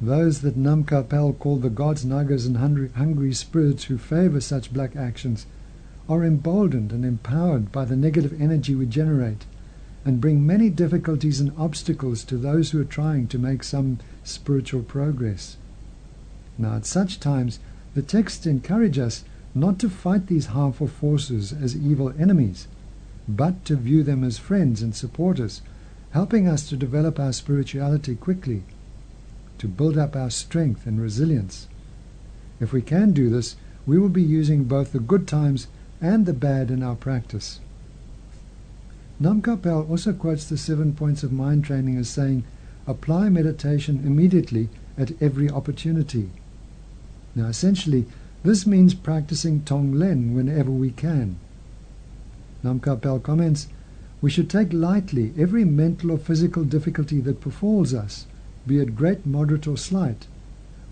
those 0.00 0.40
that 0.40 0.56
Nam-kha 0.56 1.08
Pel 1.08 1.32
called 1.32 1.62
the 1.62 1.70
gods, 1.70 2.04
nagas, 2.04 2.46
and 2.46 2.58
hungry, 2.58 2.90
hungry 2.96 3.32
spirits 3.32 3.84
who 3.84 3.96
favor 3.98 4.40
such 4.40 4.72
black 4.72 4.94
actions, 4.94 5.46
are 6.08 6.24
emboldened 6.24 6.92
and 6.92 7.04
empowered 7.04 7.72
by 7.72 7.84
the 7.84 7.96
negative 7.96 8.40
energy 8.40 8.74
we 8.74 8.86
generate 8.86 9.44
and 10.04 10.20
bring 10.20 10.46
many 10.46 10.70
difficulties 10.70 11.40
and 11.40 11.52
obstacles 11.58 12.22
to 12.24 12.36
those 12.36 12.70
who 12.70 12.80
are 12.80 12.84
trying 12.84 13.26
to 13.26 13.38
make 13.38 13.64
some 13.64 13.98
spiritual 14.22 14.82
progress. 14.82 15.56
Now, 16.56 16.76
at 16.76 16.86
such 16.86 17.18
times, 17.18 17.58
the 17.94 18.02
texts 18.02 18.46
encourage 18.46 18.98
us 18.98 19.24
not 19.54 19.78
to 19.80 19.90
fight 19.90 20.28
these 20.28 20.46
harmful 20.46 20.86
forces 20.86 21.52
as 21.52 21.76
evil 21.76 22.12
enemies, 22.18 22.68
but 23.28 23.64
to 23.64 23.76
view 23.76 24.02
them 24.02 24.22
as 24.22 24.38
friends 24.38 24.82
and 24.82 24.94
supporters, 24.94 25.62
helping 26.10 26.46
us 26.46 26.68
to 26.68 26.76
develop 26.76 27.18
our 27.18 27.32
spirituality 27.32 28.14
quickly 28.14 28.62
to 29.58 29.68
build 29.68 29.96
up 29.96 30.14
our 30.14 30.30
strength 30.30 30.86
and 30.86 31.00
resilience. 31.00 31.66
If 32.60 32.72
we 32.72 32.82
can 32.82 33.12
do 33.12 33.28
this, 33.30 33.56
we 33.86 33.98
will 33.98 34.08
be 34.08 34.22
using 34.22 34.64
both 34.64 34.92
the 34.92 34.98
good 34.98 35.26
times 35.26 35.68
and 36.00 36.26
the 36.26 36.32
bad 36.32 36.70
in 36.70 36.82
our 36.82 36.94
practice. 36.94 37.60
Nam-kha 39.18 39.62
Pel 39.62 39.86
also 39.88 40.12
quotes 40.12 40.46
the 40.46 40.58
seven 40.58 40.94
points 40.94 41.22
of 41.22 41.32
mind 41.32 41.64
training 41.64 41.96
as 41.96 42.08
saying, 42.08 42.44
apply 42.86 43.28
meditation 43.28 44.02
immediately 44.04 44.68
at 44.98 45.20
every 45.22 45.50
opportunity. 45.50 46.30
Now, 47.34 47.46
essentially, 47.46 48.06
this 48.44 48.66
means 48.66 48.94
practicing 48.94 49.60
Tonglen 49.60 50.34
whenever 50.34 50.70
we 50.70 50.90
can. 50.90 51.38
Nam-kha 52.66 53.00
Pel 53.00 53.20
comments, 53.20 53.68
we 54.20 54.28
should 54.28 54.50
take 54.50 54.72
lightly 54.72 55.32
every 55.38 55.64
mental 55.64 56.10
or 56.10 56.18
physical 56.18 56.64
difficulty 56.64 57.20
that 57.20 57.40
befalls 57.40 57.94
us, 57.94 58.26
be 58.66 58.80
it 58.80 58.96
great, 58.96 59.24
moderate, 59.24 59.68
or 59.68 59.76
slight, 59.76 60.26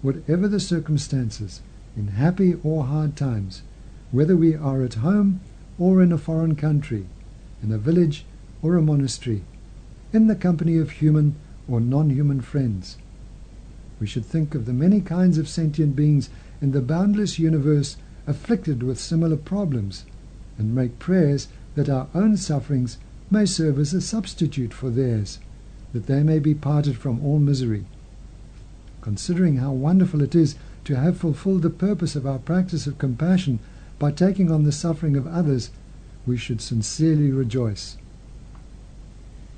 whatever 0.00 0.46
the 0.46 0.60
circumstances, 0.60 1.62
in 1.96 2.06
happy 2.08 2.54
or 2.62 2.84
hard 2.84 3.16
times, 3.16 3.62
whether 4.12 4.36
we 4.36 4.54
are 4.54 4.82
at 4.82 4.94
home 4.94 5.40
or 5.76 6.00
in 6.00 6.12
a 6.12 6.18
foreign 6.18 6.54
country, 6.54 7.06
in 7.60 7.72
a 7.72 7.78
village 7.78 8.24
or 8.62 8.76
a 8.76 8.82
monastery, 8.82 9.42
in 10.12 10.28
the 10.28 10.36
company 10.36 10.78
of 10.78 10.92
human 10.92 11.34
or 11.66 11.80
non-human 11.80 12.40
friends. 12.40 12.98
We 13.98 14.06
should 14.06 14.26
think 14.26 14.54
of 14.54 14.66
the 14.66 14.72
many 14.72 15.00
kinds 15.00 15.38
of 15.38 15.48
sentient 15.48 15.96
beings 15.96 16.30
in 16.62 16.70
the 16.70 16.80
boundless 16.80 17.40
universe 17.40 17.96
afflicted 18.28 18.84
with 18.84 19.00
similar 19.00 19.36
problems, 19.36 20.04
and 20.56 20.72
make 20.72 21.00
prayers 21.00 21.48
that 21.74 21.88
our 21.88 22.08
own 22.14 22.36
sufferings 22.36 22.98
may 23.30 23.46
serve 23.46 23.78
as 23.78 23.92
a 23.92 24.00
substitute 24.00 24.72
for 24.72 24.90
theirs, 24.90 25.38
that 25.92 26.06
they 26.06 26.22
may 26.22 26.38
be 26.38 26.54
parted 26.54 26.96
from 26.96 27.24
all 27.24 27.38
misery. 27.38 27.84
Considering 29.00 29.56
how 29.56 29.72
wonderful 29.72 30.22
it 30.22 30.34
is 30.34 30.54
to 30.84 30.96
have 30.96 31.16
fulfilled 31.16 31.62
the 31.62 31.70
purpose 31.70 32.14
of 32.16 32.26
our 32.26 32.38
practice 32.38 32.86
of 32.86 32.98
compassion 32.98 33.58
by 33.98 34.10
taking 34.10 34.50
on 34.50 34.64
the 34.64 34.72
suffering 34.72 35.16
of 35.16 35.26
others, 35.26 35.70
we 36.26 36.36
should 36.36 36.60
sincerely 36.60 37.30
rejoice. 37.30 37.96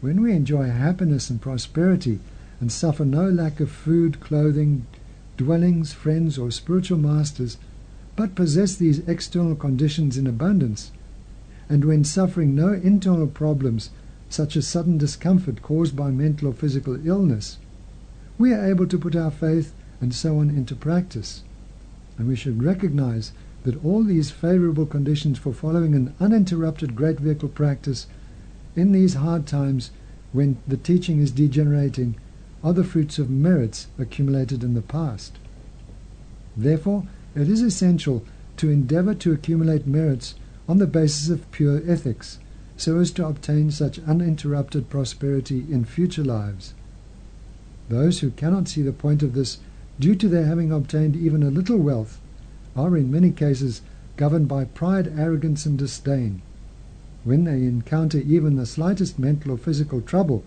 When 0.01 0.21
we 0.21 0.33
enjoy 0.33 0.69
happiness 0.69 1.31
and 1.31 1.41
prosperity 1.41 2.19
and 2.61 2.71
suffer 2.71 3.05
no 3.05 3.29
lack 3.29 3.61
of 3.61 3.71
food, 3.71 4.21
clothing, 4.21 4.87
dwellings, 5.37 5.93
friends, 5.93 6.39
or 6.39 6.51
spiritual 6.51 6.99
masters, 6.99 7.57
but 8.15 8.35
possess 8.35 8.77
these 8.77 9.01
external 9.01 9.55
conditions 9.55 10.17
in 10.17 10.27
abundance, 10.27 10.91
and 11.69 11.85
when 11.85 12.05
suffering 12.05 12.55
no 12.55 12.73
internal 12.73 13.27
problems 13.27 13.91
such 14.29 14.57
as 14.57 14.67
sudden 14.67 14.99
discomfort 14.99 15.63
caused 15.63 15.97
by 15.97 16.11
mental 16.11 16.49
or 16.49 16.53
physical 16.53 17.07
illness, 17.07 17.59
we 18.39 18.53
are 18.53 18.67
able 18.67 18.87
to 18.87 18.99
put 18.99 19.17
our 19.17 19.31
faith 19.31 19.73
and 20.01 20.15
so 20.15 20.39
on 20.39 20.51
into 20.51 20.75
practice. 20.75 21.43
And 22.19 22.29
we 22.29 22.37
should 22.37 22.63
recognize 22.63 23.33
that 23.65 23.83
all 23.85 24.05
these 24.05 24.31
favorable 24.31 24.87
conditions 24.87 25.39
for 25.39 25.53
following 25.53 25.95
an 25.95 26.15
uninterrupted 26.21 26.95
great 26.95 27.19
vehicle 27.19 27.49
practice 27.49 28.07
in 28.75 28.93
these 28.93 29.15
hard 29.15 29.47
times 29.47 29.91
when 30.33 30.59
the 30.67 30.77
teaching 30.77 31.21
is 31.21 31.31
degenerating 31.31 32.17
are 32.63 32.73
the 32.73 32.85
fruits 32.85 33.19
of 33.19 33.31
merits 33.31 33.87
accumulated 33.99 34.63
in 34.63 34.75
the 34.75 34.83
past. 34.83 35.39
Therefore, 36.57 37.05
it 37.35 37.49
is 37.49 37.63
essential 37.63 38.25
to 38.59 38.71
endeavor 38.71 39.15
to 39.15 39.33
accumulate 39.33 39.87
merits 39.87 40.35
on 40.69 40.79
the 40.79 40.87
basis 40.87 41.29
of 41.29 41.51
pure 41.53 41.81
ethics, 41.87 42.39
so 42.77 42.99
as 42.99 43.11
to 43.13 43.27
obtain 43.27 43.71
such 43.71 44.01
uninterrupted 44.01 44.91
prosperity 44.91 45.65
in 45.71 45.85
future 45.85 46.25
lives. 46.25 46.75
Those 47.89 48.21
who 48.21 48.31
cannot 48.31 48.69
see 48.69 48.83
the 48.83 48.93
point 48.93 49.23
of 49.23 49.35
this, 49.35 49.59
due 50.01 50.15
to 50.17 50.29
their 50.29 50.45
having 50.45 50.73
obtained 50.73 51.17
even 51.17 51.43
a 51.43 51.51
little 51.51 51.79
wealth, 51.79 52.21
are 52.75 52.97
in 52.97 53.11
many 53.11 53.31
cases 53.31 53.81
governed 54.17 54.49
by 54.49 54.65
pride, 54.65 55.13
arrogance, 55.17 55.67
and 55.67 55.79
disdain. 55.79 56.43
When 57.25 57.45
they 57.45 57.65
encounter 57.65 58.19
even 58.19 58.57
the 58.57 58.67
slightest 58.67 59.19
mental 59.19 59.53
or 59.53 59.59
physical 59.59 60.01
trouble, 60.01 60.45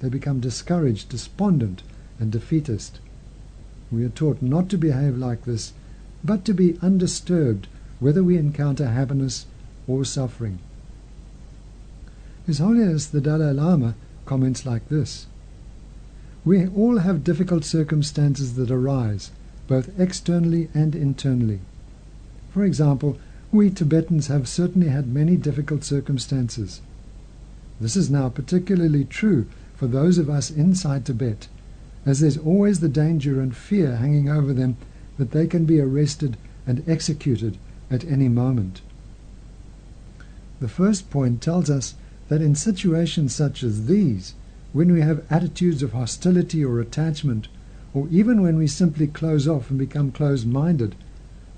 they 0.00 0.08
become 0.08 0.40
discouraged, 0.40 1.08
despondent, 1.08 1.82
and 2.18 2.30
defeatist. 2.32 3.00
We 3.90 4.04
are 4.04 4.10
taught 4.10 4.42
not 4.42 4.68
to 4.70 4.78
behave 4.78 5.16
like 5.16 5.44
this, 5.44 5.72
but 6.22 6.44
to 6.44 6.54
be 6.54 6.78
undisturbed 6.82 7.68
whether 7.98 8.24
we 8.24 8.36
encounter 8.36 8.86
happiness 8.86 9.46
or 9.90 10.04
suffering. 10.04 10.60
His 12.46 12.58
Holiness 12.58 13.06
the 13.06 13.20
Dalai 13.20 13.52
Lama 13.52 13.94
comments 14.24 14.64
like 14.64 14.88
this 14.88 15.26
We 16.44 16.68
all 16.68 16.98
have 16.98 17.24
difficult 17.24 17.64
circumstances 17.64 18.54
that 18.54 18.70
arise, 18.70 19.30
both 19.66 19.98
externally 19.98 20.68
and 20.74 20.94
internally. 20.94 21.60
For 22.52 22.64
example, 22.64 23.18
we 23.52 23.70
Tibetans 23.70 24.28
have 24.28 24.48
certainly 24.48 24.88
had 24.88 25.12
many 25.12 25.36
difficult 25.36 25.82
circumstances. 25.82 26.80
This 27.80 27.96
is 27.96 28.10
now 28.10 28.28
particularly 28.28 29.04
true 29.04 29.46
for 29.74 29.86
those 29.86 30.18
of 30.18 30.30
us 30.30 30.50
inside 30.50 31.04
Tibet, 31.04 31.48
as 32.06 32.20
there's 32.20 32.38
always 32.38 32.80
the 32.80 32.88
danger 32.88 33.40
and 33.40 33.56
fear 33.56 33.96
hanging 33.96 34.28
over 34.28 34.52
them 34.52 34.76
that 35.18 35.32
they 35.32 35.46
can 35.46 35.64
be 35.64 35.80
arrested 35.80 36.36
and 36.66 36.88
executed 36.88 37.58
at 37.90 38.04
any 38.04 38.28
moment. 38.28 38.82
The 40.60 40.68
first 40.68 41.10
point 41.10 41.40
tells 41.40 41.70
us 41.70 41.94
that 42.28 42.42
in 42.42 42.54
situations 42.54 43.34
such 43.34 43.62
as 43.62 43.86
these, 43.86 44.34
when 44.72 44.92
we 44.92 45.00
have 45.00 45.24
attitudes 45.30 45.82
of 45.82 45.92
hostility 45.92 46.64
or 46.64 46.80
attachment, 46.80 47.48
or 47.94 48.06
even 48.10 48.42
when 48.42 48.56
we 48.56 48.66
simply 48.66 49.06
close 49.06 49.48
off 49.48 49.70
and 49.70 49.78
become 49.78 50.12
closed 50.12 50.46
minded, 50.46 50.94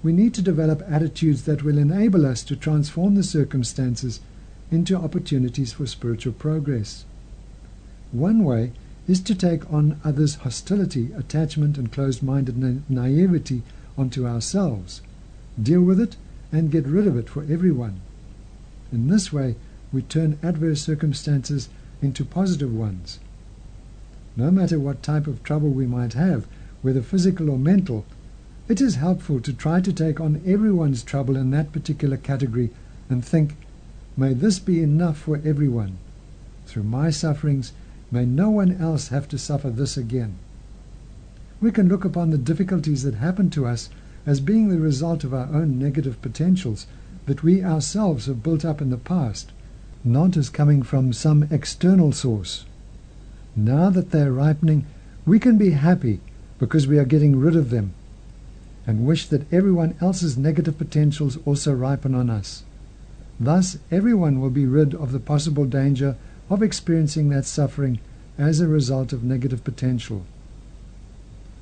we 0.02 0.12
need 0.12 0.34
to 0.34 0.42
develop 0.42 0.82
attitudes 0.88 1.42
that 1.42 1.62
will 1.62 1.78
enable 1.78 2.24
us 2.24 2.42
to 2.44 2.56
transform 2.56 3.14
the 3.14 3.22
circumstances 3.22 4.20
into 4.70 4.96
opportunities 4.96 5.72
for 5.72 5.86
spiritual 5.86 6.32
progress. 6.32 7.04
One 8.12 8.44
way 8.44 8.72
is 9.08 9.20
to 9.22 9.34
take 9.34 9.70
on 9.70 10.00
others' 10.04 10.36
hostility, 10.36 11.12
attachment, 11.12 11.76
and 11.76 11.92
closed 11.92 12.22
minded 12.22 12.56
na- 12.56 12.80
naivety 12.88 13.62
onto 13.98 14.26
ourselves, 14.26 15.02
deal 15.60 15.82
with 15.82 16.00
it, 16.00 16.16
and 16.52 16.70
get 16.70 16.86
rid 16.86 17.06
of 17.06 17.16
it 17.16 17.28
for 17.28 17.42
everyone. 17.42 18.00
In 18.92 19.08
this 19.08 19.32
way, 19.32 19.56
we 19.92 20.02
turn 20.02 20.38
adverse 20.42 20.82
circumstances 20.82 21.68
into 22.00 22.24
positive 22.24 22.72
ones. 22.72 23.18
No 24.36 24.50
matter 24.50 24.78
what 24.78 25.02
type 25.02 25.26
of 25.26 25.42
trouble 25.42 25.70
we 25.70 25.86
might 25.86 26.12
have, 26.12 26.46
whether 26.82 27.02
physical 27.02 27.50
or 27.50 27.58
mental, 27.58 28.04
it 28.68 28.80
is 28.80 28.96
helpful 28.96 29.40
to 29.40 29.52
try 29.52 29.80
to 29.80 29.92
take 29.92 30.20
on 30.20 30.42
everyone's 30.46 31.02
trouble 31.02 31.36
in 31.36 31.50
that 31.50 31.72
particular 31.72 32.16
category 32.16 32.70
and 33.08 33.24
think, 33.24 33.56
may 34.16 34.34
this 34.34 34.58
be 34.58 34.82
enough 34.82 35.18
for 35.18 35.40
everyone. 35.44 35.98
Through 36.66 36.84
my 36.84 37.10
sufferings, 37.10 37.72
May 38.12 38.26
no 38.26 38.50
one 38.50 38.76
else 38.76 39.08
have 39.08 39.26
to 39.28 39.38
suffer 39.38 39.70
this 39.70 39.96
again. 39.96 40.34
We 41.62 41.70
can 41.70 41.88
look 41.88 42.04
upon 42.04 42.28
the 42.28 42.36
difficulties 42.36 43.04
that 43.04 43.14
happen 43.14 43.48
to 43.50 43.66
us 43.66 43.88
as 44.26 44.38
being 44.38 44.68
the 44.68 44.78
result 44.78 45.24
of 45.24 45.32
our 45.32 45.46
own 45.46 45.78
negative 45.78 46.20
potentials 46.20 46.86
that 47.26 47.42
we 47.42 47.62
ourselves 47.62 48.26
have 48.26 48.42
built 48.42 48.64
up 48.64 48.80
in 48.80 48.90
the 48.90 48.96
past, 48.96 49.52
not 50.04 50.36
as 50.36 50.50
coming 50.50 50.82
from 50.82 51.12
some 51.12 51.46
external 51.50 52.12
source. 52.12 52.64
Now 53.54 53.90
that 53.90 54.10
they 54.10 54.22
are 54.22 54.32
ripening, 54.32 54.86
we 55.24 55.38
can 55.38 55.58
be 55.58 55.70
happy 55.70 56.20
because 56.58 56.86
we 56.86 56.98
are 56.98 57.04
getting 57.04 57.38
rid 57.38 57.54
of 57.54 57.70
them 57.70 57.94
and 58.86 59.06
wish 59.06 59.26
that 59.26 59.52
everyone 59.52 59.94
else's 60.00 60.36
negative 60.36 60.76
potentials 60.76 61.38
also 61.44 61.72
ripen 61.72 62.14
on 62.14 62.28
us. 62.28 62.64
Thus, 63.38 63.78
everyone 63.90 64.40
will 64.40 64.50
be 64.50 64.66
rid 64.66 64.94
of 64.94 65.12
the 65.12 65.20
possible 65.20 65.64
danger 65.64 66.16
of 66.50 66.62
experiencing 66.62 67.28
that 67.28 67.44
suffering 67.44 68.00
as 68.38 68.60
a 68.60 68.66
result 68.66 69.12
of 69.12 69.22
negative 69.22 69.62
potential. 69.62 70.24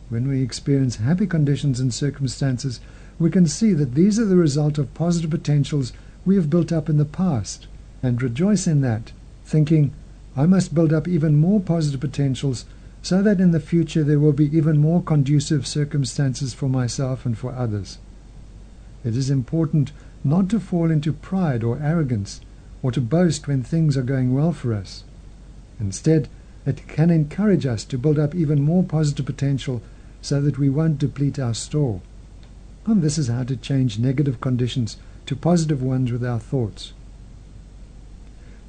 When 0.09 0.26
we 0.26 0.43
experience 0.43 0.97
happy 0.97 1.26
conditions 1.26 1.79
and 1.79 1.93
circumstances, 1.93 2.81
we 3.21 3.31
can 3.31 3.47
see 3.47 3.73
that 3.75 3.95
these 3.95 4.19
are 4.19 4.25
the 4.25 4.37
result 4.37 4.79
of 4.79 4.95
positive 4.95 5.31
potentials 5.31 5.93
we 6.25 6.35
have 6.37 6.50
built 6.50 6.73
up 6.73 6.89
in 6.89 6.97
the 6.97 7.05
past, 7.05 7.67
and 8.03 8.21
rejoice 8.21 8.67
in 8.67 8.81
that, 8.81 9.12
thinking, 9.45 9.93
I 10.35 10.47
must 10.47 10.75
build 10.75 10.93
up 10.93 11.07
even 11.07 11.37
more 11.37 11.61
positive 11.61 12.00
potentials 12.00 12.65
so 13.03 13.23
that 13.23 13.41
in 13.41 13.50
the 13.50 13.61
future 13.61 14.03
there 14.03 14.19
will 14.19 14.33
be 14.33 14.57
even 14.57 14.79
more 14.79 15.03
conducive 15.03 15.67
circumstances 15.67 16.55
for 16.55 16.69
myself 16.69 17.27
and 17.27 17.37
for 17.37 17.53
others. 17.53 17.99
It 19.05 19.17
is 19.17 19.31
important 19.31 19.93
not 20.25 20.49
to 20.50 20.61
fall 20.61 20.91
into 20.91 21.12
pride 21.12 21.62
or 21.62 21.79
arrogance, 21.79 22.41
or 22.83 22.91
to 22.93 23.00
boast 23.00 23.47
when 23.47 23.62
things 23.62 23.97
are 23.97 24.03
going 24.03 24.35
well 24.35 24.53
for 24.53 24.73
us. 24.73 25.05
Instead, 25.79 26.29
it 26.65 26.87
can 26.89 27.11
encourage 27.11 27.67
us 27.67 27.85
to 27.85 27.99
build 27.99 28.19
up 28.19 28.35
even 28.35 28.62
more 28.62 28.83
positive 28.83 29.27
potential 29.27 29.83
so 30.23 30.41
that 30.41 30.59
we 30.59 30.71
won't 30.71 30.99
deplete 30.99 31.39
our 31.39 31.55
store. 31.55 32.00
And 32.91 33.03
this 33.03 33.19
is 33.19 33.29
how 33.29 33.45
to 33.45 33.57
change 33.57 34.01
negative 34.01 34.41
conditions 34.41 34.97
to 35.27 35.37
positive 35.37 35.81
ones 35.81 36.11
with 36.11 36.25
our 36.25 36.41
thoughts. 36.41 36.93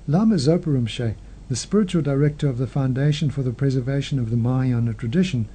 Lama 0.07 0.35
Zopa 0.35 0.65
Rinpoche, 0.65 1.15
the 1.49 1.55
spiritual 1.55 2.03
director 2.03 2.47
of 2.47 2.59
the 2.59 2.67
Foundation 2.67 3.31
for 3.31 3.41
the 3.41 3.51
Preservation 3.51 4.19
of 4.19 4.29
the 4.29 4.37
Mahayana 4.37 4.93
Tradition, 4.93 5.49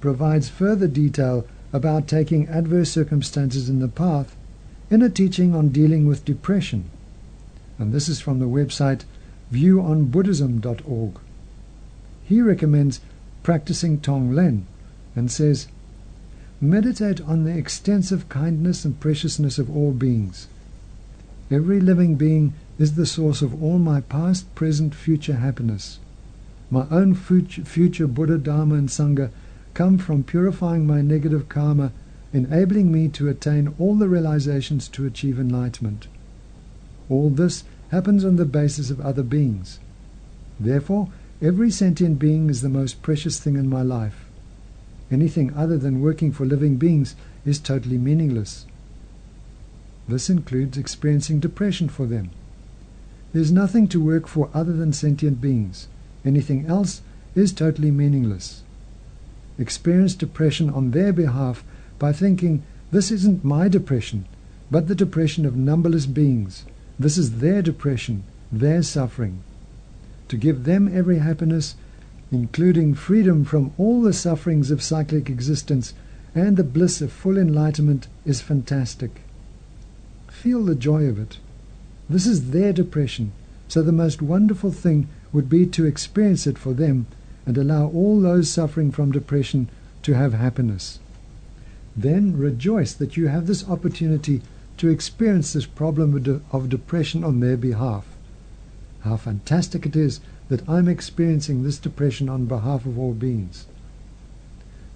provides 0.00 0.48
further 0.48 0.88
detail 0.88 1.46
about 1.72 2.08
taking 2.08 2.48
adverse 2.48 2.90
circumstances 2.90 3.68
in 3.68 3.78
the 3.78 3.86
path 3.86 4.34
in 4.90 5.00
a 5.00 5.08
teaching 5.08 5.54
on 5.54 5.68
dealing 5.68 6.04
with 6.04 6.24
depression. 6.24 6.90
And 7.78 7.92
this 7.92 8.08
is 8.08 8.20
from 8.20 8.40
the 8.40 8.46
website 8.46 9.02
viewonbuddhism.org. 9.52 11.20
He 12.24 12.42
recommends 12.42 13.00
practicing 13.44 14.00
Tonglen 14.00 14.64
and 15.14 15.30
says, 15.30 15.68
Meditate 16.60 17.20
on 17.20 17.44
the 17.44 17.56
extensive 17.56 18.28
kindness 18.28 18.84
and 18.84 18.98
preciousness 18.98 19.60
of 19.60 19.74
all 19.74 19.92
beings. 19.92 20.48
Every 21.52 21.80
living 21.80 22.16
being 22.16 22.52
is 22.80 22.96
the 22.96 23.06
source 23.06 23.42
of 23.42 23.62
all 23.62 23.78
my 23.78 24.00
past, 24.00 24.52
present, 24.56 24.92
future 24.92 25.36
happiness. 25.36 26.00
My 26.68 26.86
own 26.90 27.14
future 27.14 28.08
Buddha, 28.08 28.38
Dharma, 28.38 28.74
and 28.74 28.88
Sangha 28.88 29.30
come 29.72 29.98
from 29.98 30.24
purifying 30.24 30.84
my 30.84 31.00
negative 31.00 31.48
karma, 31.48 31.92
enabling 32.32 32.90
me 32.90 33.08
to 33.08 33.28
attain 33.28 33.72
all 33.78 33.94
the 33.94 34.08
realizations 34.08 34.88
to 34.88 35.06
achieve 35.06 35.38
enlightenment. 35.38 36.08
All 37.08 37.30
this 37.30 37.62
happens 37.90 38.24
on 38.24 38.34
the 38.34 38.44
basis 38.44 38.90
of 38.90 39.00
other 39.00 39.22
beings. 39.22 39.78
Therefore, 40.58 41.08
every 41.40 41.70
sentient 41.70 42.18
being 42.18 42.50
is 42.50 42.62
the 42.62 42.68
most 42.68 43.00
precious 43.00 43.38
thing 43.38 43.54
in 43.54 43.70
my 43.70 43.82
life. 43.82 44.27
Anything 45.10 45.54
other 45.54 45.78
than 45.78 46.02
working 46.02 46.32
for 46.32 46.44
living 46.44 46.76
beings 46.76 47.14
is 47.44 47.58
totally 47.58 47.98
meaningless. 47.98 48.66
This 50.06 50.30
includes 50.30 50.78
experiencing 50.78 51.40
depression 51.40 51.88
for 51.88 52.06
them. 52.06 52.30
There 53.32 53.42
is 53.42 53.52
nothing 53.52 53.88
to 53.88 54.04
work 54.04 54.26
for 54.26 54.50
other 54.54 54.72
than 54.72 54.92
sentient 54.92 55.40
beings. 55.40 55.88
Anything 56.24 56.66
else 56.66 57.02
is 57.34 57.52
totally 57.52 57.90
meaningless. 57.90 58.62
Experience 59.58 60.14
depression 60.14 60.70
on 60.70 60.92
their 60.92 61.12
behalf 61.12 61.64
by 61.98 62.12
thinking, 62.12 62.62
this 62.90 63.10
isn't 63.10 63.44
my 63.44 63.68
depression, 63.68 64.26
but 64.70 64.88
the 64.88 64.94
depression 64.94 65.44
of 65.44 65.56
numberless 65.56 66.06
beings. 66.06 66.64
This 66.98 67.18
is 67.18 67.38
their 67.40 67.60
depression, 67.60 68.24
their 68.50 68.82
suffering. 68.82 69.42
To 70.28 70.36
give 70.36 70.64
them 70.64 70.88
every 70.96 71.18
happiness, 71.18 71.74
including 72.30 72.94
freedom 72.94 73.44
from 73.44 73.72
all 73.78 74.02
the 74.02 74.12
sufferings 74.12 74.70
of 74.70 74.82
cyclic 74.82 75.30
existence 75.30 75.94
and 76.34 76.56
the 76.56 76.64
bliss 76.64 77.00
of 77.00 77.10
full 77.10 77.38
enlightenment, 77.38 78.06
is 78.24 78.40
fantastic. 78.40 79.22
Feel 80.28 80.64
the 80.64 80.74
joy 80.74 81.04
of 81.06 81.18
it. 81.18 81.38
This 82.08 82.26
is 82.26 82.50
their 82.50 82.72
depression, 82.72 83.32
so 83.66 83.82
the 83.82 83.92
most 83.92 84.22
wonderful 84.22 84.70
thing 84.70 85.08
would 85.32 85.48
be 85.48 85.66
to 85.66 85.84
experience 85.84 86.46
it 86.46 86.58
for 86.58 86.72
them 86.72 87.06
and 87.46 87.56
allow 87.56 87.88
all 87.88 88.20
those 88.20 88.50
suffering 88.50 88.92
from 88.92 89.10
depression 89.10 89.68
to 90.02 90.14
have 90.14 90.34
happiness. 90.34 90.98
Then 91.96 92.36
rejoice 92.36 92.92
that 92.92 93.16
you 93.16 93.28
have 93.28 93.46
this 93.46 93.68
opportunity 93.68 94.42
to 94.76 94.88
experience 94.88 95.52
this 95.52 95.66
problem 95.66 96.14
of, 96.16 96.42
of 96.54 96.68
depression 96.68 97.24
on 97.24 97.40
their 97.40 97.56
behalf. 97.56 98.06
How 99.00 99.16
fantastic 99.16 99.86
it 99.86 99.96
is 99.96 100.20
that 100.48 100.66
I'm 100.68 100.88
experiencing 100.88 101.62
this 101.62 101.78
depression 101.78 102.28
on 102.28 102.46
behalf 102.46 102.86
of 102.86 102.98
all 102.98 103.12
beings. 103.12 103.66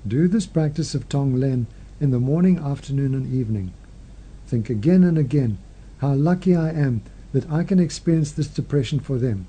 Do 0.06 0.26
this 0.26 0.46
practice 0.46 0.94
of 0.94 1.08
Tonglen 1.08 1.66
in 2.00 2.10
the 2.10 2.18
morning, 2.18 2.58
afternoon, 2.58 3.14
and 3.14 3.32
evening. 3.32 3.72
Think 4.46 4.68
again 4.68 5.04
and 5.04 5.16
again 5.16 5.58
how 5.98 6.14
lucky 6.14 6.56
I 6.56 6.70
am 6.70 7.02
that 7.32 7.50
I 7.50 7.64
can 7.64 7.78
experience 7.78 8.32
this 8.32 8.48
depression 8.48 8.98
for 8.98 9.18
them. 9.18 9.46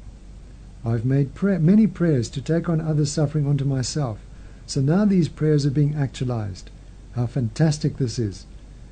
I've 0.85 1.05
made 1.05 1.41
many 1.41 1.87
prayers 1.87 2.29
to 2.29 2.41
take 2.41 2.69
on 2.69 2.81
others' 2.81 3.11
suffering 3.11 3.47
onto 3.47 3.65
myself, 3.65 4.19
so 4.65 4.81
now 4.81 5.05
these 5.05 5.29
prayers 5.29 5.65
are 5.65 5.71
being 5.71 5.95
actualized. 5.95 6.69
How 7.15 7.25
fantastic 7.25 7.97
this 7.97 8.19
is! 8.19 8.45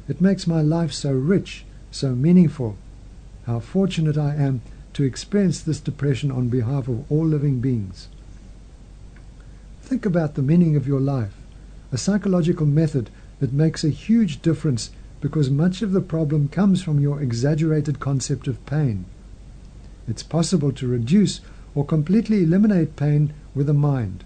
It 0.08 0.22
makes 0.22 0.48
my 0.48 0.62
life 0.62 0.92
so 0.92 1.12
rich, 1.12 1.66
so 1.92 2.16
meaningful. 2.16 2.78
How 3.46 3.60
fortunate 3.60 4.18
I 4.18 4.36
am 4.36 4.62
to 4.94 5.04
experience 5.04 5.62
this 5.62 5.80
depression 5.80 6.32
on 6.32 6.50
behalf 6.50 6.88
of 6.88 7.10
all 7.12 7.26
living 7.26 7.60
beings. 7.60 8.08
Think 9.82 10.06
about 10.06 10.36
the 10.36 10.42
meaning 10.42 10.76
of 10.76 10.88
your 10.88 11.00
life, 11.00 11.36
a 11.92 11.98
psychological 11.98 12.66
method 12.66 13.10
that 13.40 13.54
makes 13.54 13.84
a 13.84 13.90
huge 13.90 14.42
difference 14.42 14.92
because 15.20 15.50
much 15.50 15.82
of 15.82 15.92
the 15.92 16.02
problem 16.02 16.48
comes 16.48 16.82
from 16.82 17.00
your 17.00 17.22
exaggerated 17.22 18.00
concept 18.00 18.48
of 18.48 18.66
pain. 18.66 19.06
It's 20.08 20.24
possible 20.24 20.72
to 20.74 20.88
reduce 20.88 21.42
or 21.76 21.86
completely 21.86 22.44
eliminate 22.44 22.96
pain 22.96 23.34
with 23.54 23.68
the 23.68 23.74
mind. 23.74 24.24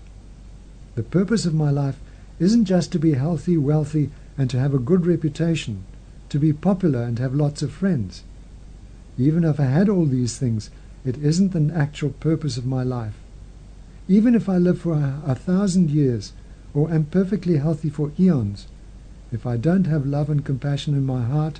The 0.95 1.03
purpose 1.03 1.45
of 1.45 1.53
my 1.53 1.69
life 1.69 1.99
isn't 2.39 2.65
just 2.65 2.91
to 2.93 2.99
be 2.99 3.13
healthy, 3.13 3.57
wealthy, 3.57 4.09
and 4.37 4.49
to 4.49 4.59
have 4.59 4.73
a 4.73 4.79
good 4.79 5.05
reputation, 5.05 5.83
to 6.29 6.39
be 6.39 6.53
popular 6.53 7.03
and 7.03 7.19
have 7.19 7.35
lots 7.35 7.61
of 7.61 7.71
friends. 7.71 8.23
Even 9.17 9.43
if 9.43 9.59
I 9.59 9.65
had 9.65 9.89
all 9.89 10.05
these 10.05 10.37
things, 10.37 10.69
it 11.05 11.17
isn't 11.17 11.53
the 11.53 11.73
actual 11.73 12.09
purpose 12.09 12.57
of 12.57 12.65
my 12.65 12.83
life. 12.83 13.15
Even 14.07 14.35
if 14.35 14.49
I 14.49 14.57
live 14.57 14.81
for 14.81 14.93
a, 14.93 15.21
a 15.25 15.35
thousand 15.35 15.89
years, 15.89 16.33
or 16.73 16.91
am 16.91 17.05
perfectly 17.05 17.57
healthy 17.57 17.89
for 17.89 18.11
eons, 18.19 18.67
if 19.31 19.45
I 19.45 19.57
don't 19.57 19.85
have 19.85 20.05
love 20.05 20.29
and 20.29 20.45
compassion 20.45 20.93
in 20.93 21.05
my 21.05 21.23
heart, 21.23 21.59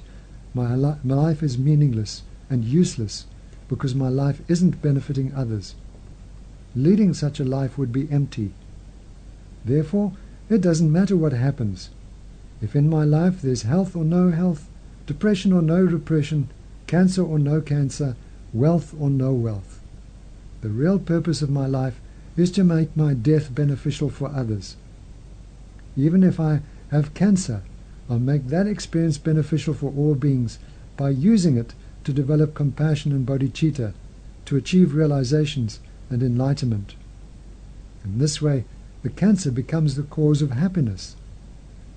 my, 0.54 0.76
li- 0.76 1.00
my 1.04 1.16
life 1.16 1.42
is 1.42 1.58
meaningless 1.58 2.24
and 2.50 2.64
useless 2.64 3.26
because 3.68 3.96
my 3.96 4.10
life 4.10 4.42
isn't 4.48 4.82
benefiting 4.82 5.34
others. 5.34 5.76
Leading 6.76 7.14
such 7.14 7.40
a 7.40 7.44
life 7.44 7.78
would 7.78 7.92
be 7.92 8.12
empty. 8.12 8.52
Therefore, 9.64 10.12
it 10.50 10.62
doesn't 10.62 10.92
matter 10.92 11.16
what 11.16 11.34
happens. 11.34 11.90
If 12.62 12.76
in 12.76 12.90
my 12.90 13.04
life 13.04 13.42
there's 13.42 13.64
health 13.64 13.96
or 13.96 14.04
no 14.04 14.32
health, 14.32 14.68
depression 15.08 15.52
or 15.52 15.62
no 15.62 15.88
depression, 15.88 16.50
cancer 16.88 17.24
or 17.24 17.40
no 17.40 17.62
cancer, 17.62 18.16
wealth 18.54 18.94
or 19.00 19.10
no 19.10 19.34
wealth. 19.34 19.80
The 20.62 20.70
real 20.70 21.00
purpose 21.00 21.42
of 21.42 21.50
my 21.50 21.68
life 21.68 22.00
is 22.38 22.52
to 22.52 22.64
make 22.64 22.96
my 22.96 23.14
death 23.14 23.54
beneficial 23.54 24.10
for 24.10 24.30
others. 24.30 24.76
Even 25.96 26.24
if 26.24 26.40
I 26.40 26.62
have 26.92 27.14
cancer, 27.14 27.62
I'll 28.10 28.20
make 28.20 28.48
that 28.48 28.68
experience 28.68 29.18
beneficial 29.18 29.74
for 29.74 29.94
all 29.96 30.16
beings 30.16 30.60
by 30.98 31.10
using 31.10 31.58
it 31.58 31.74
to 32.04 32.14
develop 32.14 32.54
compassion 32.54 33.12
and 33.12 33.26
bodhicitta, 33.26 33.94
to 34.46 34.58
achieve 34.58 34.94
realizations 34.94 35.80
and 36.10 36.22
enlightenment. 36.22 36.96
In 38.04 38.20
this 38.20 38.42
way, 38.42 38.66
the 39.02 39.10
cancer 39.10 39.52
becomes 39.52 39.96
the 39.96 40.04
cause 40.04 40.42
of 40.42 40.52
happiness. 40.52 41.16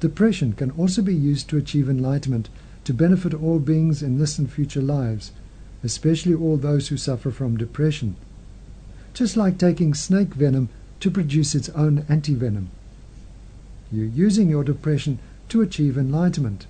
Depression 0.00 0.52
can 0.52 0.70
also 0.72 1.02
be 1.02 1.14
used 1.14 1.48
to 1.48 1.56
achieve 1.56 1.88
enlightenment 1.88 2.48
to 2.88 2.94
benefit 2.94 3.34
all 3.34 3.58
beings 3.58 4.02
in 4.02 4.18
this 4.18 4.38
and 4.38 4.50
future 4.50 4.80
lives, 4.80 5.30
especially 5.84 6.32
all 6.32 6.56
those 6.56 6.88
who 6.88 6.96
suffer 6.96 7.30
from 7.30 7.54
depression. 7.54 8.16
Just 9.12 9.36
like 9.36 9.58
taking 9.58 9.92
snake 9.92 10.32
venom 10.32 10.70
to 11.00 11.10
produce 11.10 11.54
its 11.54 11.68
own 11.68 12.00
antivenom. 12.04 12.68
You're 13.92 14.06
using 14.06 14.48
your 14.48 14.64
depression 14.64 15.18
to 15.50 15.60
achieve 15.60 15.98
enlightenment. 15.98 16.66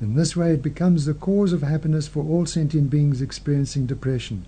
In 0.00 0.14
this 0.14 0.36
way, 0.36 0.52
it 0.52 0.62
becomes 0.62 1.04
the 1.04 1.14
cause 1.14 1.52
of 1.52 1.62
happiness 1.62 2.06
for 2.06 2.22
all 2.22 2.46
sentient 2.46 2.88
beings 2.88 3.20
experiencing 3.20 3.86
depression. 3.86 4.44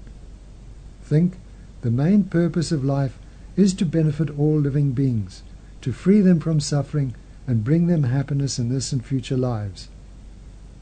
Think, 1.03 1.35
the 1.81 1.91
main 1.91 2.23
purpose 2.23 2.71
of 2.71 2.85
life 2.85 3.19
is 3.57 3.75
to 3.75 3.85
benefit 3.85 4.31
all 4.39 4.61
living 4.61 4.93
beings, 4.93 5.43
to 5.81 5.91
free 5.91 6.21
them 6.21 6.39
from 6.39 6.61
suffering 6.61 7.17
and 7.45 7.65
bring 7.65 7.89
them 7.89 8.05
happiness 8.05 8.61
in 8.61 8.69
this 8.69 8.93
and 8.93 9.05
future 9.05 9.37
lives. 9.37 9.89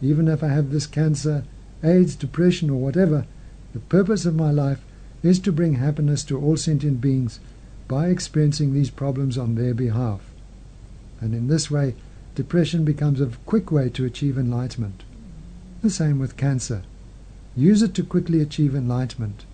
Even 0.04 0.28
if 0.28 0.42
I 0.42 0.48
have 0.48 0.70
this 0.70 0.86
cancer, 0.86 1.44
AIDS, 1.82 2.14
depression, 2.14 2.68
or 2.68 2.76
whatever, 2.76 3.24
the 3.72 3.80
purpose 3.80 4.26
of 4.26 4.34
my 4.34 4.50
life 4.50 4.84
is 5.22 5.40
to 5.40 5.50
bring 5.50 5.76
happiness 5.76 6.22
to 6.24 6.38
all 6.38 6.58
sentient 6.58 7.00
beings 7.00 7.40
by 7.88 8.08
experiencing 8.08 8.74
these 8.74 8.90
problems 8.90 9.38
on 9.38 9.54
their 9.54 9.72
behalf. 9.72 10.20
And 11.22 11.34
in 11.34 11.48
this 11.48 11.70
way, 11.70 11.94
depression 12.34 12.84
becomes 12.84 13.18
a 13.18 13.30
quick 13.46 13.72
way 13.72 13.88
to 13.90 14.04
achieve 14.04 14.36
enlightenment. 14.36 15.04
The 15.80 15.88
same 15.88 16.18
with 16.18 16.36
cancer. 16.36 16.82
Use 17.56 17.80
it 17.80 17.94
to 17.94 18.02
quickly 18.04 18.42
achieve 18.42 18.74
enlightenment. 18.74 19.46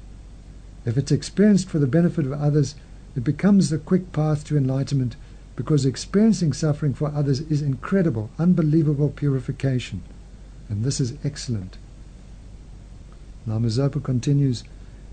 If 0.84 0.96
it's 0.96 1.12
experienced 1.12 1.68
for 1.68 1.78
the 1.78 1.86
benefit 1.86 2.26
of 2.26 2.32
others, 2.32 2.74
it 3.14 3.22
becomes 3.22 3.70
the 3.70 3.78
quick 3.78 4.10
path 4.10 4.44
to 4.46 4.56
enlightenment 4.56 5.14
because 5.54 5.86
experiencing 5.86 6.52
suffering 6.52 6.94
for 6.94 7.12
others 7.14 7.38
is 7.38 7.62
incredible, 7.62 8.30
unbelievable 8.36 9.10
purification. 9.10 10.02
And 10.70 10.84
this 10.84 11.00
is 11.00 11.14
excellent. 11.24 11.76
Lama 13.46 13.68
Zopa 13.68 14.02
continues 14.02 14.62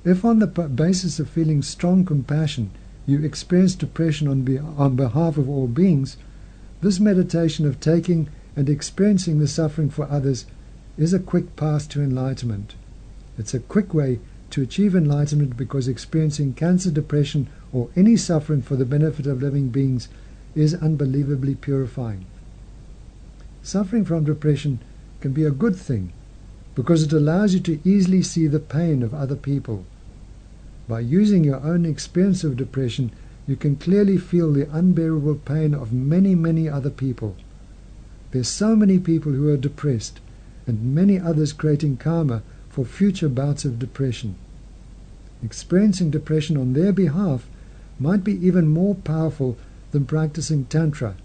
If 0.06 0.24
on 0.24 0.40
the 0.40 0.48
basis 0.48 1.20
of 1.20 1.30
feeling 1.30 1.62
strong 1.62 2.06
compassion 2.06 2.70
you 3.08 3.24
experience 3.24 3.74
depression 3.74 4.28
on, 4.28 4.44
be- 4.44 4.60
on 4.60 4.96
behalf 4.96 5.38
of 5.38 5.50
all 5.50 5.68
beings, 5.68 6.18
this 6.82 7.00
meditation 7.00 7.66
of 7.66 7.80
taking 7.80 8.30
and 8.56 8.70
experiencing 8.70 9.40
the 9.40 9.48
suffering 9.48 9.90
for 9.90 10.10
others 10.12 10.46
is 10.98 11.14
a 11.14 11.20
quick 11.20 11.56
path 11.56 11.90
to 11.90 12.02
enlightenment. 12.02 12.76
It's 13.38 13.54
a 13.54 13.60
quick 13.60 13.94
way 13.94 14.20
to 14.52 14.62
achieve 14.62 14.96
enlightenment 14.96 15.58
because 15.58 15.88
experiencing 15.88 16.54
cancer, 16.54 16.92
depression, 16.92 17.48
or 17.74 17.90
any 17.96 18.16
suffering 18.16 18.62
for 18.62 18.76
the 18.76 18.86
benefit 18.86 19.26
of 19.26 19.42
living 19.42 19.70
beings 19.70 20.08
is 20.56 20.74
unbelievably 20.74 21.56
purifying. 21.56 22.26
Suffering 23.62 24.06
from 24.06 24.24
depression 24.24 24.80
can 25.22 25.32
be 25.32 25.44
a 25.44 25.52
good 25.52 25.76
thing 25.76 26.12
because 26.76 27.02
it 27.02 27.12
allows 27.12 27.54
you 27.54 27.60
to 27.60 27.80
easily 27.84 28.22
see 28.22 28.46
the 28.46 28.60
pain 28.60 29.02
of 29.02 29.14
other 29.14 29.36
people. 29.36 29.84
By 30.88 31.00
using 31.00 31.44
your 31.44 31.60
own 31.62 31.86
experience 31.86 32.44
of 32.44 32.56
depression, 32.56 33.12
you 33.48 33.56
can 33.56 33.78
clearly 33.78 34.18
feel 34.18 34.52
the 34.52 34.70
unbearable 34.72 35.36
pain 35.36 35.74
of 35.74 35.92
many, 35.92 36.36
many 36.36 36.70
other 36.70 36.92
people. 36.92 37.36
There's 38.32 38.48
so 38.48 38.76
many 38.76 39.00
people 39.00 39.32
who 39.32 39.50
are 39.50 39.58
depressed, 39.58 40.20
and 40.68 40.94
many 40.94 41.20
others 41.20 41.52
creating 41.52 41.98
karma 41.98 42.44
for 42.70 42.86
future 42.86 43.30
bouts 43.30 43.66
of 43.66 43.80
depression. 43.80 44.36
Experiencing 45.42 46.12
depression 46.12 46.58
on 46.58 46.74
their 46.74 46.92
behalf 46.92 47.48
might 48.00 48.24
be 48.24 48.34
even 48.46 48.68
more 48.68 48.96
powerful 48.96 49.58
than 49.92 50.06
practicing 50.06 50.66
Tantra, 50.66 51.16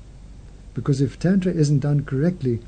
because 0.75 1.01
if 1.01 1.19
Tantra 1.19 1.53
isn't 1.53 1.81
done 1.81 2.05
correctly, 2.05 2.61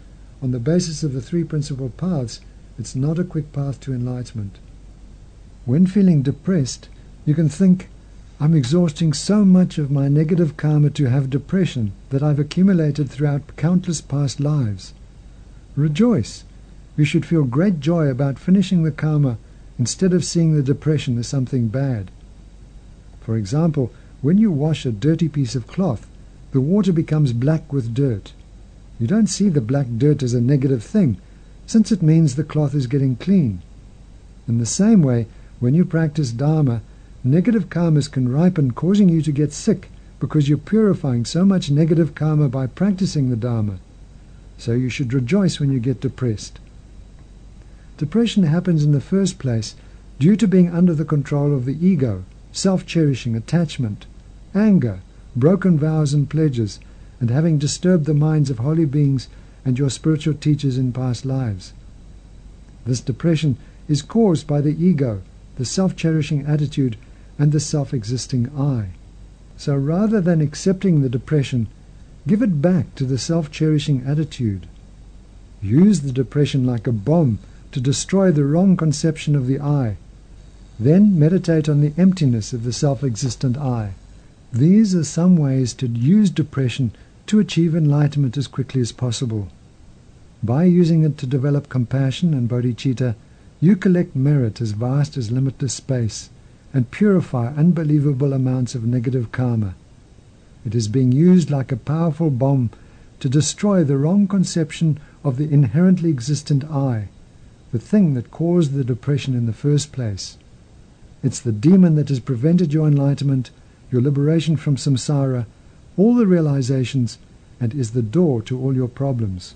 on 0.45 0.51
the 0.51 0.59
basis 0.59 1.03
of 1.03 1.15
the 1.15 1.23
three 1.23 1.43
principal 1.43 1.89
paths, 1.89 2.39
it's 2.79 2.95
not 2.95 3.19
a 3.19 3.25
quick 3.25 3.51
path 3.51 3.81
to 3.81 3.95
enlightenment. 3.95 4.59
When 5.65 5.87
feeling 5.87 6.21
depressed, 6.21 6.91
you 7.25 7.35
can 7.35 7.49
think, 7.49 7.89
I'm 8.39 8.53
exhausting 8.55 9.15
so 9.15 9.47
much 9.47 9.79
of 9.79 9.91
my 9.91 10.09
negative 10.09 10.59
karma 10.59 10.91
to 10.91 11.07
have 11.07 11.31
depression 11.31 11.93
that 12.11 12.23
I've 12.23 12.39
accumulated 12.39 13.09
throughout 13.09 13.57
countless 13.57 14.03
past 14.03 14.39
lives. 14.39 14.93
Rejoice. 15.77 16.45
You 16.95 17.07
should 17.07 17.25
feel 17.25 17.45
great 17.45 17.81
joy 17.81 18.09
about 18.09 18.39
finishing 18.39 18.83
the 18.83 18.93
karma 18.93 19.39
instead 19.79 20.13
of 20.13 20.27
seeing 20.27 20.55
the 20.55 20.63
depression 20.63 21.17
as 21.17 21.27
something 21.27 21.69
bad. 21.69 22.11
For 23.23 23.39
example, 23.39 23.91
when 24.21 24.37
you 24.37 24.53
wash 24.53 24.85
a 24.85 24.93
dirty 24.93 25.31
piece 25.31 25.55
of 25.55 25.67
cloth, 25.67 26.07
the 26.53 26.61
water 26.61 26.93
becomes 26.93 27.33
black 27.33 27.73
with 27.73 27.95
dirt. 27.95 28.35
You 28.99 29.07
don't 29.07 29.27
see 29.27 29.49
the 29.49 29.61
black 29.61 29.87
dirt 29.99 30.23
as 30.23 30.35
a 30.35 30.41
negative 30.41 30.83
thing, 30.83 31.17
since 31.67 31.91
it 31.91 32.03
means 32.03 32.35
the 32.35 32.45
cloth 32.45 32.75
is 32.75 32.87
getting 32.87 33.17
clean. 33.17 33.63
In 34.47 34.59
the 34.59 34.67
same 34.67 35.03
way, 35.03 35.27
when 35.59 35.75
you 35.75 35.85
practice 35.85 36.31
Dharma, 36.31 36.83
negative 37.25 37.69
karmas 37.69 38.11
can 38.11 38.31
ripen, 38.31 38.73
causing 38.73 39.09
you 39.09 39.23
to 39.23 39.33
get 39.33 39.53
sick 39.53 39.89
because 40.21 40.49
you're 40.49 40.59
purifying 40.59 41.25
so 41.25 41.45
much 41.45 41.71
negative 41.71 42.15
karma 42.15 42.49
by 42.49 42.67
practicing 42.67 43.31
the 43.31 43.37
Dharma. 43.37 43.79
So 44.59 44.73
you 44.73 44.89
should 44.89 45.13
rejoice 45.13 45.59
when 45.59 45.73
you 45.73 45.81
get 45.81 46.01
depressed. 46.01 46.61
Depression 47.97 48.45
happens 48.45 48.85
in 48.85 48.93
the 48.93 49.01
first 49.01 49.39
place 49.39 49.75
due 50.19 50.37
to 50.37 50.47
being 50.47 50.71
under 50.71 50.95
the 50.95 51.05
control 51.05 51.55
of 51.55 51.65
the 51.65 51.87
ego, 51.87 52.25
self-cherishing, 52.53 53.35
attachment, 53.35 54.07
anger, 54.55 55.01
broken 55.35 55.79
vows 55.79 56.15
and 56.15 56.31
pledges, 56.31 56.79
and 57.25 57.31
having 57.31 57.57
disturbed 57.57 58.05
the 58.05 58.13
minds 58.13 58.51
of 58.51 58.59
holy 58.59 58.85
beings 58.85 59.29
and 59.65 59.79
your 59.79 59.89
spiritual 59.89 60.35
teachers 60.35 60.77
in 60.77 60.93
past 60.93 61.25
lives. 61.25 61.73
This 62.85 63.01
depression 63.01 63.57
is 63.89 64.03
caused 64.03 64.47
by 64.47 64.61
the 64.61 64.77
ego, 64.77 65.23
the 65.57 65.65
self-cherishing 65.65 66.45
attitude, 66.45 66.99
and 67.39 67.51
the 67.51 67.61
self-existing 67.61 68.51
I. 68.55 68.89
So 69.57 69.75
rather 69.75 70.21
than 70.21 70.43
accepting 70.43 71.01
the 71.01 71.09
depression, 71.09 71.67
give 72.29 72.43
it 72.43 72.61
back 72.61 72.95
to 72.97 73.07
the 73.07 73.17
self-cherishing 73.17 74.05
attitude. 74.07 74.67
Use 75.63 76.03
the 76.03 76.13
depression 76.13 76.67
like 76.67 76.87
a 76.87 76.93
bomb 76.93 77.39
to 77.73 77.81
destroy 77.81 78.33
the 78.33 78.45
wrong 78.45 78.77
conception 78.77 79.35
of 79.35 79.47
the 79.47 79.61
I. 79.61 79.97
Then 80.79 81.19
meditate 81.19 81.71
on 81.71 81.81
the 81.81 81.95
emptiness 81.97 82.53
of 82.53 82.65
the 82.65 82.73
self-existent 82.75 83.57
I. 83.57 83.95
These 84.53 84.95
are 84.95 85.05
some 85.05 85.39
ways 85.39 85.73
to 85.73 85.87
use 85.87 86.29
depression 86.29 86.93
to 87.27 87.41
achieve 87.41 87.75
enlightenment 87.75 88.37
as 88.37 88.47
quickly 88.47 88.81
as 88.81 88.93
possible. 88.93 89.49
By 90.43 90.65
using 90.65 91.05
it 91.05 91.17
to 91.19 91.27
develop 91.27 91.69
compassion 91.69 92.35
and 92.35 92.49
bodhicitta, 92.49 93.15
you 93.61 93.77
collect 93.77 94.15
merit 94.15 94.61
as 94.61 94.73
vast 94.73 95.17
as 95.17 95.31
limitless 95.31 95.75
space 95.75 96.31
and 96.73 96.91
purify 96.91 97.55
unbelievable 97.55 98.33
amounts 98.33 98.75
of 98.75 98.85
negative 98.85 99.33
karma. 99.33 99.75
It 100.67 100.75
is 100.75 100.89
being 100.89 101.13
used 101.13 101.51
like 101.51 101.73
a 101.73 101.77
powerful 101.77 102.31
bomb 102.31 102.71
to 103.21 103.29
destroy 103.29 103.85
the 103.85 103.97
wrong 103.97 104.27
conception 104.27 104.99
of 105.23 105.37
the 105.37 105.51
inherently 105.51 106.11
existent 106.11 106.65
I 106.65 107.09
the 107.75 107.81
thing 107.81 108.15
that 108.15 108.31
caused 108.31 108.73
the 108.73 108.85
depression 108.85 109.35
in 109.35 109.47
the 109.47 109.53
first 109.53 109.91
place. 109.91 110.39
It's 111.25 111.41
the 111.41 111.51
demon 111.51 111.97
that 111.97 112.09
has 112.09 112.21
prevented 112.21 112.73
your 112.73 112.87
enlightenment, 112.87 113.51
your 113.91 114.01
liberation 114.01 114.57
from 114.57 114.77
samsara, 114.77 115.47
all 115.97 116.15
the 116.15 116.27
realizations, 116.27 117.19
and 117.61 117.75
is 117.75 117.93
the 117.93 118.03
door 118.03 118.43
to 118.43 118.61
all 118.61 118.75
your 118.75 118.89
problems. 118.89 119.55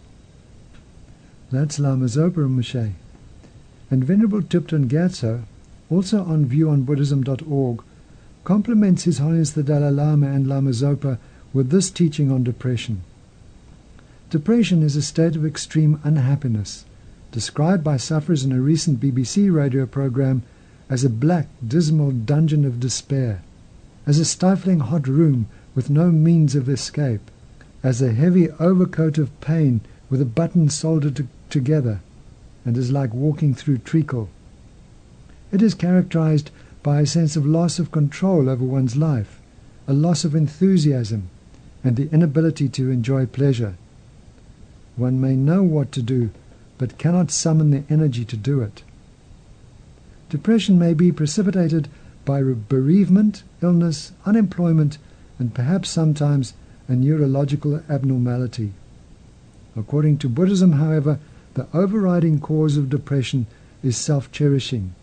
That's 1.51 1.79
Lama 1.79 2.07
Zopa 2.07 2.37
Rinpoche. 2.37 2.93
And 3.91 4.05
Venerable 4.05 4.43
Thupten 4.43 4.89
Gyatso, 4.89 5.43
also 5.91 6.23
on 6.25 6.45
viewonbuddhism.org, 6.45 7.83
compliments 8.45 9.05
His 9.05 9.19
Holiness 9.19 9.51
the 9.51 9.63
Dalai 9.63 9.91
Lama 9.91 10.29
and 10.29 10.47
Lama 10.47 10.71
Zopa 10.71 11.19
with 11.53 11.71
this 11.71 11.91
teaching 11.91 12.31
on 12.31 12.45
depression. 12.45 13.03
Depression 14.31 14.83
is 14.83 14.95
a 14.95 15.03
state 15.03 15.37
of 15.37 15.47
extreme 15.47 16.01
unhappiness 16.05 16.85
described 17.33 17.83
by 17.83 17.97
sufferers 17.97 18.45
in 18.45 18.53
a 18.53 18.61
recent 18.61 19.01
BBC 19.01 19.55
radio 19.55 19.87
program 19.87 20.43
as 20.91 21.05
a 21.05 21.11
black, 21.11 21.49
dismal 21.67 22.11
dungeon 22.11 22.65
of 22.65 22.81
despair, 22.81 23.43
as 24.07 24.19
a 24.19 24.25
stifling 24.25 24.81
hot 24.81 25.07
room 25.07 25.47
with 25.79 25.91
no 25.91 26.11
means 26.11 26.57
of 26.57 26.69
escape, 26.69 27.31
as 27.85 28.03
a 28.03 28.13
heavy 28.13 28.51
overcoat 28.59 29.17
of 29.17 29.41
pain 29.41 29.81
with 30.11 30.21
a 30.21 30.25
button 30.25 30.69
soldered 30.69 31.15
to 31.15 31.25
together, 31.51 32.01
and 32.65 32.77
is 32.77 32.91
like 32.91 33.15
walking 33.15 33.55
through 33.55 33.79
treacle. 33.79 34.29
It 35.53 35.63
is 35.63 35.75
characterized 35.75 36.51
by 36.83 37.01
a 37.01 37.07
sense 37.07 37.37
of 37.37 37.47
loss 37.47 37.79
of 37.79 37.93
control 37.93 38.49
over 38.49 38.65
one's 38.65 38.97
life, 38.97 39.41
a 39.87 39.93
loss 39.93 40.25
of 40.25 40.35
enthusiasm, 40.35 41.29
and 41.85 41.95
the 41.95 42.11
inability 42.11 42.69
to 42.71 42.91
enjoy 42.91 43.27
pleasure. 43.27 43.77
One 44.97 45.21
may 45.21 45.37
know 45.37 45.63
what 45.63 45.93
to 45.93 46.03
do 46.03 46.31
but 46.77 46.99
cannot 46.99 47.31
summon 47.31 47.71
the 47.71 47.85
energy 47.89 48.25
to 48.25 48.37
do 48.37 48.63
it. 48.63 48.83
Depression 50.29 50.77
may 50.77 50.93
be 50.93 51.13
precipitated 51.13 51.87
by 52.25 52.43
bereavement, 52.43 53.45
illness, 53.63 54.11
unemployment, 54.27 54.99
and 55.39 55.55
perhaps 55.55 55.89
sometimes 55.89 56.55
a 56.89 56.95
neurological 56.95 57.83
abnormality. 57.89 58.73
According 59.77 60.19
to 60.19 60.29
Buddhism, 60.29 60.73
however, 60.73 61.19
the 61.55 61.67
overriding 61.75 62.41
cause 62.41 62.77
of 62.77 62.91
depression 62.91 63.47
is 63.83 63.97
self-cherishing, 63.97 64.95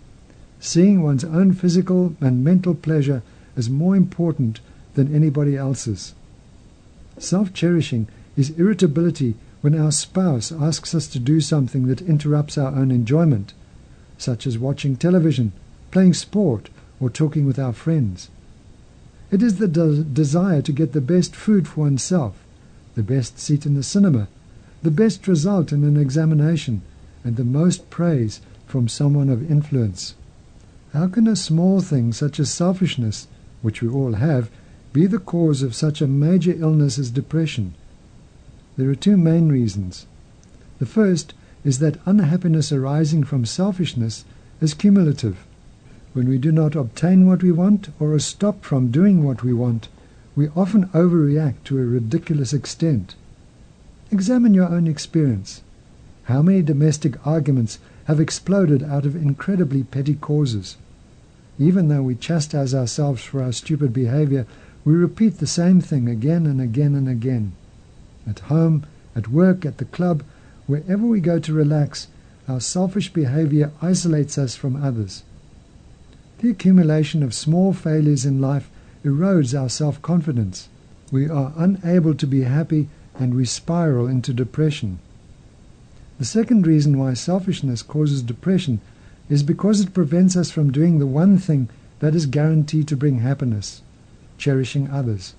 seeing 0.59 1.01
one's 1.01 1.23
own 1.23 1.53
physical 1.53 2.15
and 2.19 2.43
mental 2.43 2.75
pleasure 2.75 3.21
as 3.55 3.69
more 3.69 3.95
important 3.95 4.59
than 4.95 5.13
anybody 5.13 5.55
else's. 5.55 6.13
Self-cherishing 7.17 8.07
is 8.35 8.49
irritability 8.51 9.35
when 9.61 9.79
our 9.79 9.91
spouse 9.91 10.51
asks 10.51 10.93
us 10.93 11.07
to 11.07 11.19
do 11.19 11.39
something 11.39 11.87
that 11.87 12.01
interrupts 12.01 12.57
our 12.57 12.75
own 12.75 12.91
enjoyment, 12.91 13.53
such 14.17 14.45
as 14.45 14.57
watching 14.57 14.95
television, 14.95 15.51
playing 15.91 16.13
sport, 16.13 16.69
or 16.99 17.09
talking 17.09 17.45
with 17.45 17.59
our 17.59 17.73
friends. 17.73 18.29
It 19.31 19.41
is 19.41 19.57
the 19.57 19.67
de- 19.67 20.03
desire 20.03 20.61
to 20.61 20.71
get 20.71 20.93
the 20.93 21.01
best 21.01 21.35
food 21.35 21.67
for 21.67 21.81
oneself, 21.81 22.35
the 22.93 23.03
best 23.03 23.39
seat 23.39 23.65
in 23.65 23.73
the 23.73 23.83
cinema, 23.83 24.27
the 24.83 24.91
best 24.91 25.27
result 25.27 25.71
in 25.71 25.83
an 25.83 25.97
examination, 25.97 26.81
and 27.23 27.35
the 27.35 27.43
most 27.43 27.89
praise 27.89 28.39
from 28.67 28.88
someone 28.88 29.29
of 29.29 29.49
influence. 29.49 30.13
How 30.93 31.07
can 31.07 31.27
a 31.27 31.35
small 31.35 31.81
thing 31.81 32.13
such 32.13 32.39
as 32.39 32.51
selfishness, 32.51 33.27
which 33.61 33.81
we 33.81 33.89
all 33.89 34.13
have, 34.13 34.49
be 34.93 35.07
the 35.07 35.19
cause 35.19 35.63
of 35.63 35.75
such 35.75 36.01
a 36.01 36.07
major 36.07 36.53
illness 36.57 36.99
as 36.99 37.09
depression? 37.09 37.73
There 38.77 38.89
are 38.89 38.95
two 38.95 39.17
main 39.17 39.49
reasons. 39.49 40.05
The 40.79 40.85
first 40.85 41.33
is 41.63 41.79
that 41.79 41.99
unhappiness 42.05 42.71
arising 42.71 43.23
from 43.23 43.45
selfishness 43.45 44.23
is 44.61 44.73
cumulative. 44.73 45.38
When 46.15 46.30
we 46.30 46.38
do 46.38 46.54
not 46.54 46.78
obtain 46.78 47.28
what 47.28 47.43
we 47.43 47.51
want 47.51 47.89
or 47.99 48.13
are 48.13 48.19
stopped 48.19 48.63
from 48.63 48.89
doing 48.89 49.25
what 49.25 49.43
we 49.43 49.51
want, 49.51 49.89
we 50.34 50.47
often 50.56 50.86
overreact 50.93 51.56
to 51.65 51.78
a 51.78 51.86
ridiculous 51.86 52.54
extent. 52.54 53.15
Examine 54.12 54.54
your 54.54 54.69
own 54.69 54.88
experience. 54.88 55.62
How 56.23 56.41
many 56.41 56.62
domestic 56.62 57.17
arguments 57.28 57.80
have 58.06 58.21
exploded 58.21 58.82
out 58.82 59.06
of 59.06 59.17
incredibly 59.17 59.84
petty 59.84 60.13
causes? 60.15 60.78
Even 61.60 61.89
though 61.89 62.04
we 62.04 62.15
chastise 62.15 62.73
ourselves 62.73 63.21
for 63.21 63.43
our 63.43 63.51
stupid 63.51 63.91
behavior, 63.91 64.47
we 64.86 64.93
repeat 64.93 65.39
the 65.39 65.45
same 65.45 65.82
thing 65.82 66.08
again 66.08 66.45
and 66.45 66.62
again 66.62 66.95
and 66.95 67.10
again 67.10 67.51
at 68.25 68.39
home, 68.39 68.86
at 69.17 69.28
work, 69.28 69.65
at 69.65 69.80
the 69.80 69.86
club, 69.86 70.23
wherever 70.65 71.06
we 71.06 71.19
go 71.19 71.39
to 71.39 71.51
relax, 71.51 72.08
our 72.47 72.62
selfish 72.62 73.12
behavior 73.12 73.73
isolates 73.82 74.38
us 74.38 74.56
from 74.56 74.82
others. 74.82 75.23
The 76.39 76.49
accumulation 76.49 77.23
of 77.23 77.33
small 77.33 77.73
failures 77.73 78.25
in 78.25 78.41
life 78.41 78.69
erodes 79.03 79.59
our 79.59 79.69
self 79.69 80.01
confidence. 80.01 80.67
We 81.11 81.29
are 81.29 81.53
unable 81.55 82.13
to 82.15 82.27
be 82.27 82.41
happy 82.41 82.89
and 83.17 83.33
we 83.33 83.45
spiral 83.45 84.07
into 84.07 84.33
depression. 84.33 84.99
The 86.19 86.25
second 86.25 86.67
reason 86.67 86.97
why 86.97 87.13
selfishness 87.13 87.81
causes 87.81 88.21
depression 88.21 88.81
is 89.29 89.43
because 89.43 89.79
it 89.79 89.93
prevents 89.93 90.35
us 90.35 90.51
from 90.51 90.71
doing 90.71 90.99
the 90.99 91.07
one 91.07 91.37
thing 91.37 91.69
that 91.99 92.15
is 92.15 92.25
guaranteed 92.25 92.87
to 92.89 92.97
bring 92.97 93.19
happiness 93.19 93.81
cherishing 94.37 94.89
others. 94.89 95.33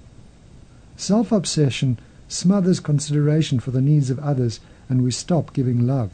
Self 0.96 1.30
obsession 1.32 1.98
smothers 2.28 2.80
consideration 2.80 3.60
for 3.60 3.70
the 3.70 3.82
needs 3.82 4.10
of 4.10 4.18
others, 4.18 4.60
and 4.88 5.02
we 5.02 5.10
stop 5.10 5.52
giving 5.52 5.86
love. 5.86 6.12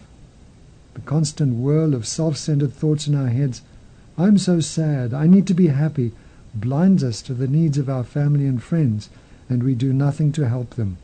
The 0.94 1.00
constant 1.00 1.54
whirl 1.54 1.94
of 1.94 2.06
self 2.06 2.36
centered 2.36 2.72
thoughts 2.72 3.06
in 3.06 3.14
our 3.14 3.28
heads, 3.28 3.62
I'm 4.18 4.37
so 4.37 4.61
sad, 4.61 5.14
I 5.14 5.27
need 5.27 5.46
to 5.46 5.55
be 5.55 5.68
happy, 5.68 6.12
blinds 6.55 7.03
us 7.03 7.22
to 7.22 7.35
the 7.35 7.48
needs 7.48 7.79
of 7.79 7.88
our 7.88 8.05
family 8.05 8.46
and 8.46 8.62
friends, 8.62 9.09
and 9.48 9.62
we 9.62 9.75
do 9.75 9.92
nothing 9.92 10.33
to 10.33 10.48
help 10.48 10.70
them. 10.70 10.98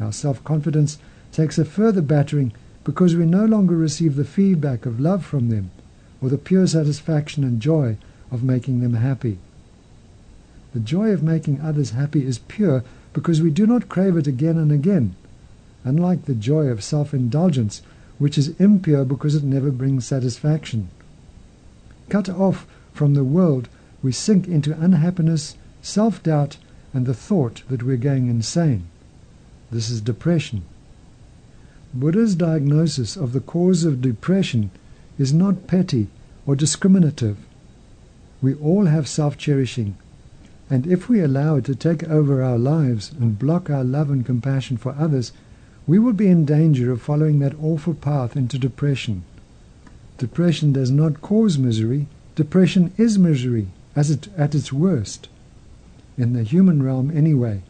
Our 0.00 0.12
self 0.12 0.42
confidence 0.42 0.98
takes 1.32 1.58
a 1.58 1.64
further 1.64 2.00
battering 2.00 2.52
because 2.82 3.14
we 3.14 3.26
no 3.26 3.44
longer 3.44 3.76
receive 3.76 4.16
the 4.16 4.24
feedback 4.24 4.86
of 4.86 5.00
love 5.00 5.24
from 5.24 5.48
them 5.48 5.70
or 6.22 6.28
the 6.30 6.38
pure 6.38 6.66
satisfaction 6.66 7.44
and 7.44 7.60
joy 7.60 7.96
of 8.30 8.42
making 8.42 8.80
them 8.80 8.94
happy. 8.94 9.38
The 10.72 10.80
joy 10.80 11.10
of 11.10 11.22
making 11.22 11.60
others 11.60 11.90
happy 11.90 12.26
is 12.26 12.38
pure 12.38 12.82
because 13.12 13.42
we 13.42 13.50
do 13.50 13.66
not 13.66 13.88
crave 13.88 14.16
it 14.16 14.26
again 14.26 14.56
and 14.56 14.72
again, 14.72 15.14
unlike 15.84 16.24
the 16.24 16.34
joy 16.34 16.66
of 16.66 16.82
self 16.82 17.12
indulgence, 17.12 17.82
which 18.18 18.38
is 18.38 18.58
impure 18.58 19.04
because 19.04 19.34
it 19.34 19.44
never 19.44 19.70
brings 19.70 20.06
satisfaction. 20.06 20.88
Cut 22.08 22.28
off 22.28 22.66
from 22.92 23.14
the 23.14 23.24
world, 23.24 23.68
we 24.02 24.12
sink 24.12 24.46
into 24.46 24.78
unhappiness, 24.78 25.56
self 25.82 26.22
doubt, 26.22 26.58
and 26.92 27.06
the 27.06 27.14
thought 27.14 27.62
that 27.68 27.82
we're 27.82 27.96
going 27.96 28.28
insane. 28.28 28.84
This 29.70 29.90
is 29.90 30.00
depression. 30.00 30.62
Buddha's 31.94 32.34
diagnosis 32.34 33.16
of 33.16 33.32
the 33.32 33.40
cause 33.40 33.84
of 33.84 34.02
depression 34.02 34.70
is 35.18 35.32
not 35.32 35.66
petty 35.66 36.08
or 36.46 36.54
discriminative. 36.54 37.36
We 38.42 38.54
all 38.54 38.86
have 38.86 39.08
self 39.08 39.38
cherishing, 39.38 39.96
and 40.68 40.86
if 40.86 41.08
we 41.08 41.20
allow 41.20 41.56
it 41.56 41.64
to 41.66 41.74
take 41.74 42.04
over 42.04 42.42
our 42.42 42.58
lives 42.58 43.12
and 43.18 43.38
block 43.38 43.70
our 43.70 43.84
love 43.84 44.10
and 44.10 44.26
compassion 44.26 44.76
for 44.76 44.94
others, 44.98 45.32
we 45.86 45.98
will 45.98 46.12
be 46.12 46.28
in 46.28 46.44
danger 46.44 46.90
of 46.92 47.00
following 47.00 47.38
that 47.38 47.58
awful 47.62 47.94
path 47.94 48.36
into 48.36 48.58
depression. 48.58 49.24
Depression 50.18 50.72
does 50.72 50.90
not 50.90 51.20
cause 51.20 51.58
misery, 51.58 52.06
depression 52.36 52.92
is 52.96 53.18
misery 53.18 53.68
as 53.96 54.10
it, 54.10 54.28
at 54.36 54.54
its 54.54 54.72
worst. 54.72 55.28
In 56.16 56.32
the 56.32 56.42
human 56.42 56.82
realm, 56.82 57.10
anyway. 57.10 57.62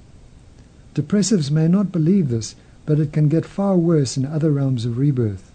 Depressives 0.94 1.50
may 1.50 1.68
not 1.68 1.90
believe 1.90 2.28
this, 2.28 2.54
but 2.87 3.00
it 3.00 3.12
can 3.12 3.28
get 3.28 3.46
far 3.46 3.76
worse 3.76 4.16
in 4.16 4.26
other 4.26 4.50
realms 4.50 4.85
of 4.85 4.98
rebirth. 4.98 5.50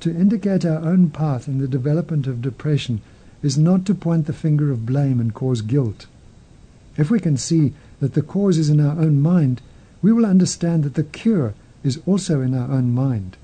To 0.00 0.10
indicate 0.10 0.64
our 0.64 0.82
own 0.82 1.10
path 1.10 1.46
in 1.46 1.58
the 1.58 1.68
development 1.68 2.26
of 2.26 2.40
depression 2.40 3.02
is 3.42 3.58
not 3.58 3.84
to 3.86 3.94
point 3.94 4.26
the 4.26 4.32
finger 4.32 4.70
of 4.70 4.86
blame 4.86 5.20
and 5.20 5.34
cause 5.34 5.60
guilt. 5.60 6.06
If 6.96 7.10
we 7.10 7.20
can 7.20 7.36
see 7.36 7.74
that 8.00 8.14
the 8.14 8.22
cause 8.22 8.56
is 8.56 8.70
in 8.70 8.80
our 8.80 8.98
own 8.98 9.20
mind, 9.20 9.60
we 10.00 10.12
will 10.12 10.24
understand 10.24 10.84
that 10.84 10.94
the 10.94 11.04
cure 11.04 11.52
is 11.84 12.00
also 12.06 12.40
in 12.40 12.54
our 12.54 12.70
own 12.70 12.92
mind. 12.92 13.36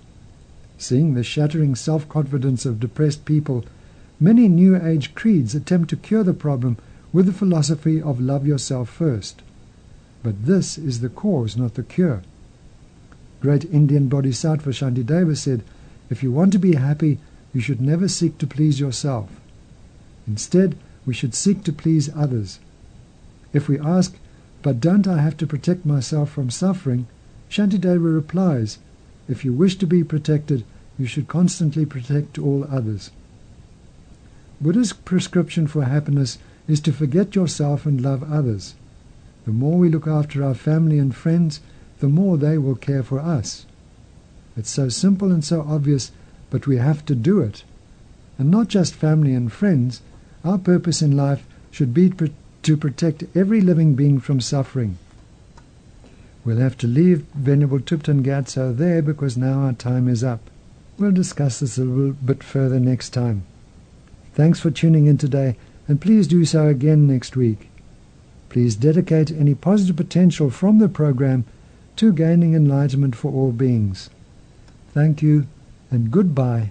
Seeing 0.79 1.15
the 1.15 1.23
shattering 1.23 1.75
self 1.75 2.09
confidence 2.09 2.67
of 2.67 2.81
depressed 2.81 3.25
people, 3.25 3.65
many 4.21 4.49
New 4.49 4.77
Age 4.77 5.15
creeds 5.15 5.55
attempt 5.55 5.91
to 5.91 5.97
cure 5.97 6.23
the 6.23 6.35
problem 6.35 6.77
with 7.13 7.27
the 7.27 7.33
philosophy 7.33 8.01
of 8.01 8.21
love 8.21 8.47
yourself 8.47 8.91
first. 8.91 9.43
But 10.23 10.45
this 10.47 10.77
is 10.77 11.01
the 11.01 11.09
cause, 11.09 11.57
not 11.57 11.75
the 11.75 11.83
cure. 11.83 12.23
Great 13.41 13.65
Indian 13.67 14.09
Bodhisattva 14.09 14.71
Shantideva 14.71 15.37
said, 15.37 15.63
if 16.11 16.23
you 16.23 16.31
want 16.31 16.53
to 16.53 16.59
be 16.59 16.75
happy, 16.75 17.19
you 17.53 17.61
should 17.61 17.81
never 17.81 18.09
seek 18.09 18.39
to 18.39 18.47
please 18.47 18.79
yourself. 18.81 19.29
Instead, 20.27 20.77
we 21.05 21.15
should 21.15 21.35
seek 21.35 21.63
to 21.65 21.73
please 21.73 22.11
others. 22.15 22.59
If 23.53 23.69
we 23.69 23.79
ask, 23.79 24.17
but 24.63 24.81
don't 24.81 25.07
I 25.07 25.21
have 25.21 25.37
to 25.39 25.47
protect 25.47 25.87
myself 25.87 26.31
from 26.31 26.51
suffering? 26.51 27.07
Shantideva 27.49 28.15
replies, 28.15 28.79
if 29.29 29.45
you 29.45 29.53
wish 29.53 29.77
to 29.77 29.87
be 29.87 30.05
protected, 30.05 30.65
you 30.99 31.07
should 31.07 31.29
constantly 31.29 31.85
protect 31.85 32.39
all 32.39 32.65
others. 32.71 33.11
Buddha's 34.61 34.93
prescription 34.93 35.67
for 35.67 35.85
happiness 35.85 36.39
is 36.67 36.81
to 36.81 36.93
forget 36.93 37.35
yourself 37.35 37.85
and 37.85 38.01
love 38.01 38.23
others. 38.23 38.75
The 39.45 39.53
more 39.53 39.79
we 39.79 39.89
look 39.89 40.07
after 40.07 40.43
our 40.43 40.55
family 40.55 40.99
and 40.99 41.15
friends, 41.15 41.61
the 42.01 42.09
more 42.09 42.37
they 42.37 42.59
will 42.59 42.75
care 42.75 43.03
for 43.03 43.21
us. 43.21 43.67
It's 44.57 44.71
so 44.71 44.89
simple 44.89 45.31
and 45.31 45.45
so 45.45 45.61
obvious, 45.63 46.11
but 46.51 46.67
we 46.67 46.79
have 46.79 47.05
to 47.07 47.15
do 47.15 47.41
it. 47.41 47.63
And 48.39 48.51
not 48.51 48.69
just 48.69 48.95
family 48.95 49.35
and 49.35 49.53
friends. 49.53 50.01
Our 50.45 50.59
purpose 50.59 51.03
in 51.03 51.17
life 51.17 51.47
should 51.71 51.93
be 51.93 52.13
to 52.63 52.77
protect 52.77 53.25
every 53.37 53.61
living 53.61 53.95
being 53.95 54.19
from 54.21 54.41
suffering. 54.41 54.99
We'll 56.47 56.59
have 56.59 56.79
to 56.79 56.87
leave 56.87 57.27
Venerable 57.35 57.81
Thupten 57.81 58.23
Gyatso 58.23 58.75
there 58.77 59.03
because 59.03 59.37
now 59.37 59.63
our 59.63 59.73
time 59.73 60.07
is 60.07 60.23
up. 60.23 60.39
We'll 60.97 61.11
discuss 61.11 61.59
this 61.59 61.77
a 61.77 61.83
little 61.83 62.13
bit 62.13 62.45
further 62.45 62.79
next 62.79 63.11
time. 63.11 63.45
Thanks 64.33 64.61
for 64.61 64.71
tuning 64.71 65.07
in 65.07 65.19
today, 65.19 65.57
and 65.89 66.01
please 66.01 66.29
do 66.29 66.45
so 66.45 66.69
again 66.69 67.09
next 67.09 67.37
week. 67.37 67.69
Please 68.49 68.77
dedicate 68.77 69.33
any 69.33 69.57
positive 69.57 69.97
potential 69.97 70.49
from 70.49 70.79
the 70.79 70.89
program 70.89 71.45
to 71.97 72.13
gaining 72.13 72.55
enlightenment 72.55 73.17
for 73.17 73.33
all 73.33 73.51
beings. 73.51 74.09
Thank 74.95 75.23
you 75.23 75.49
and 75.91 76.13
goodbye. 76.13 76.71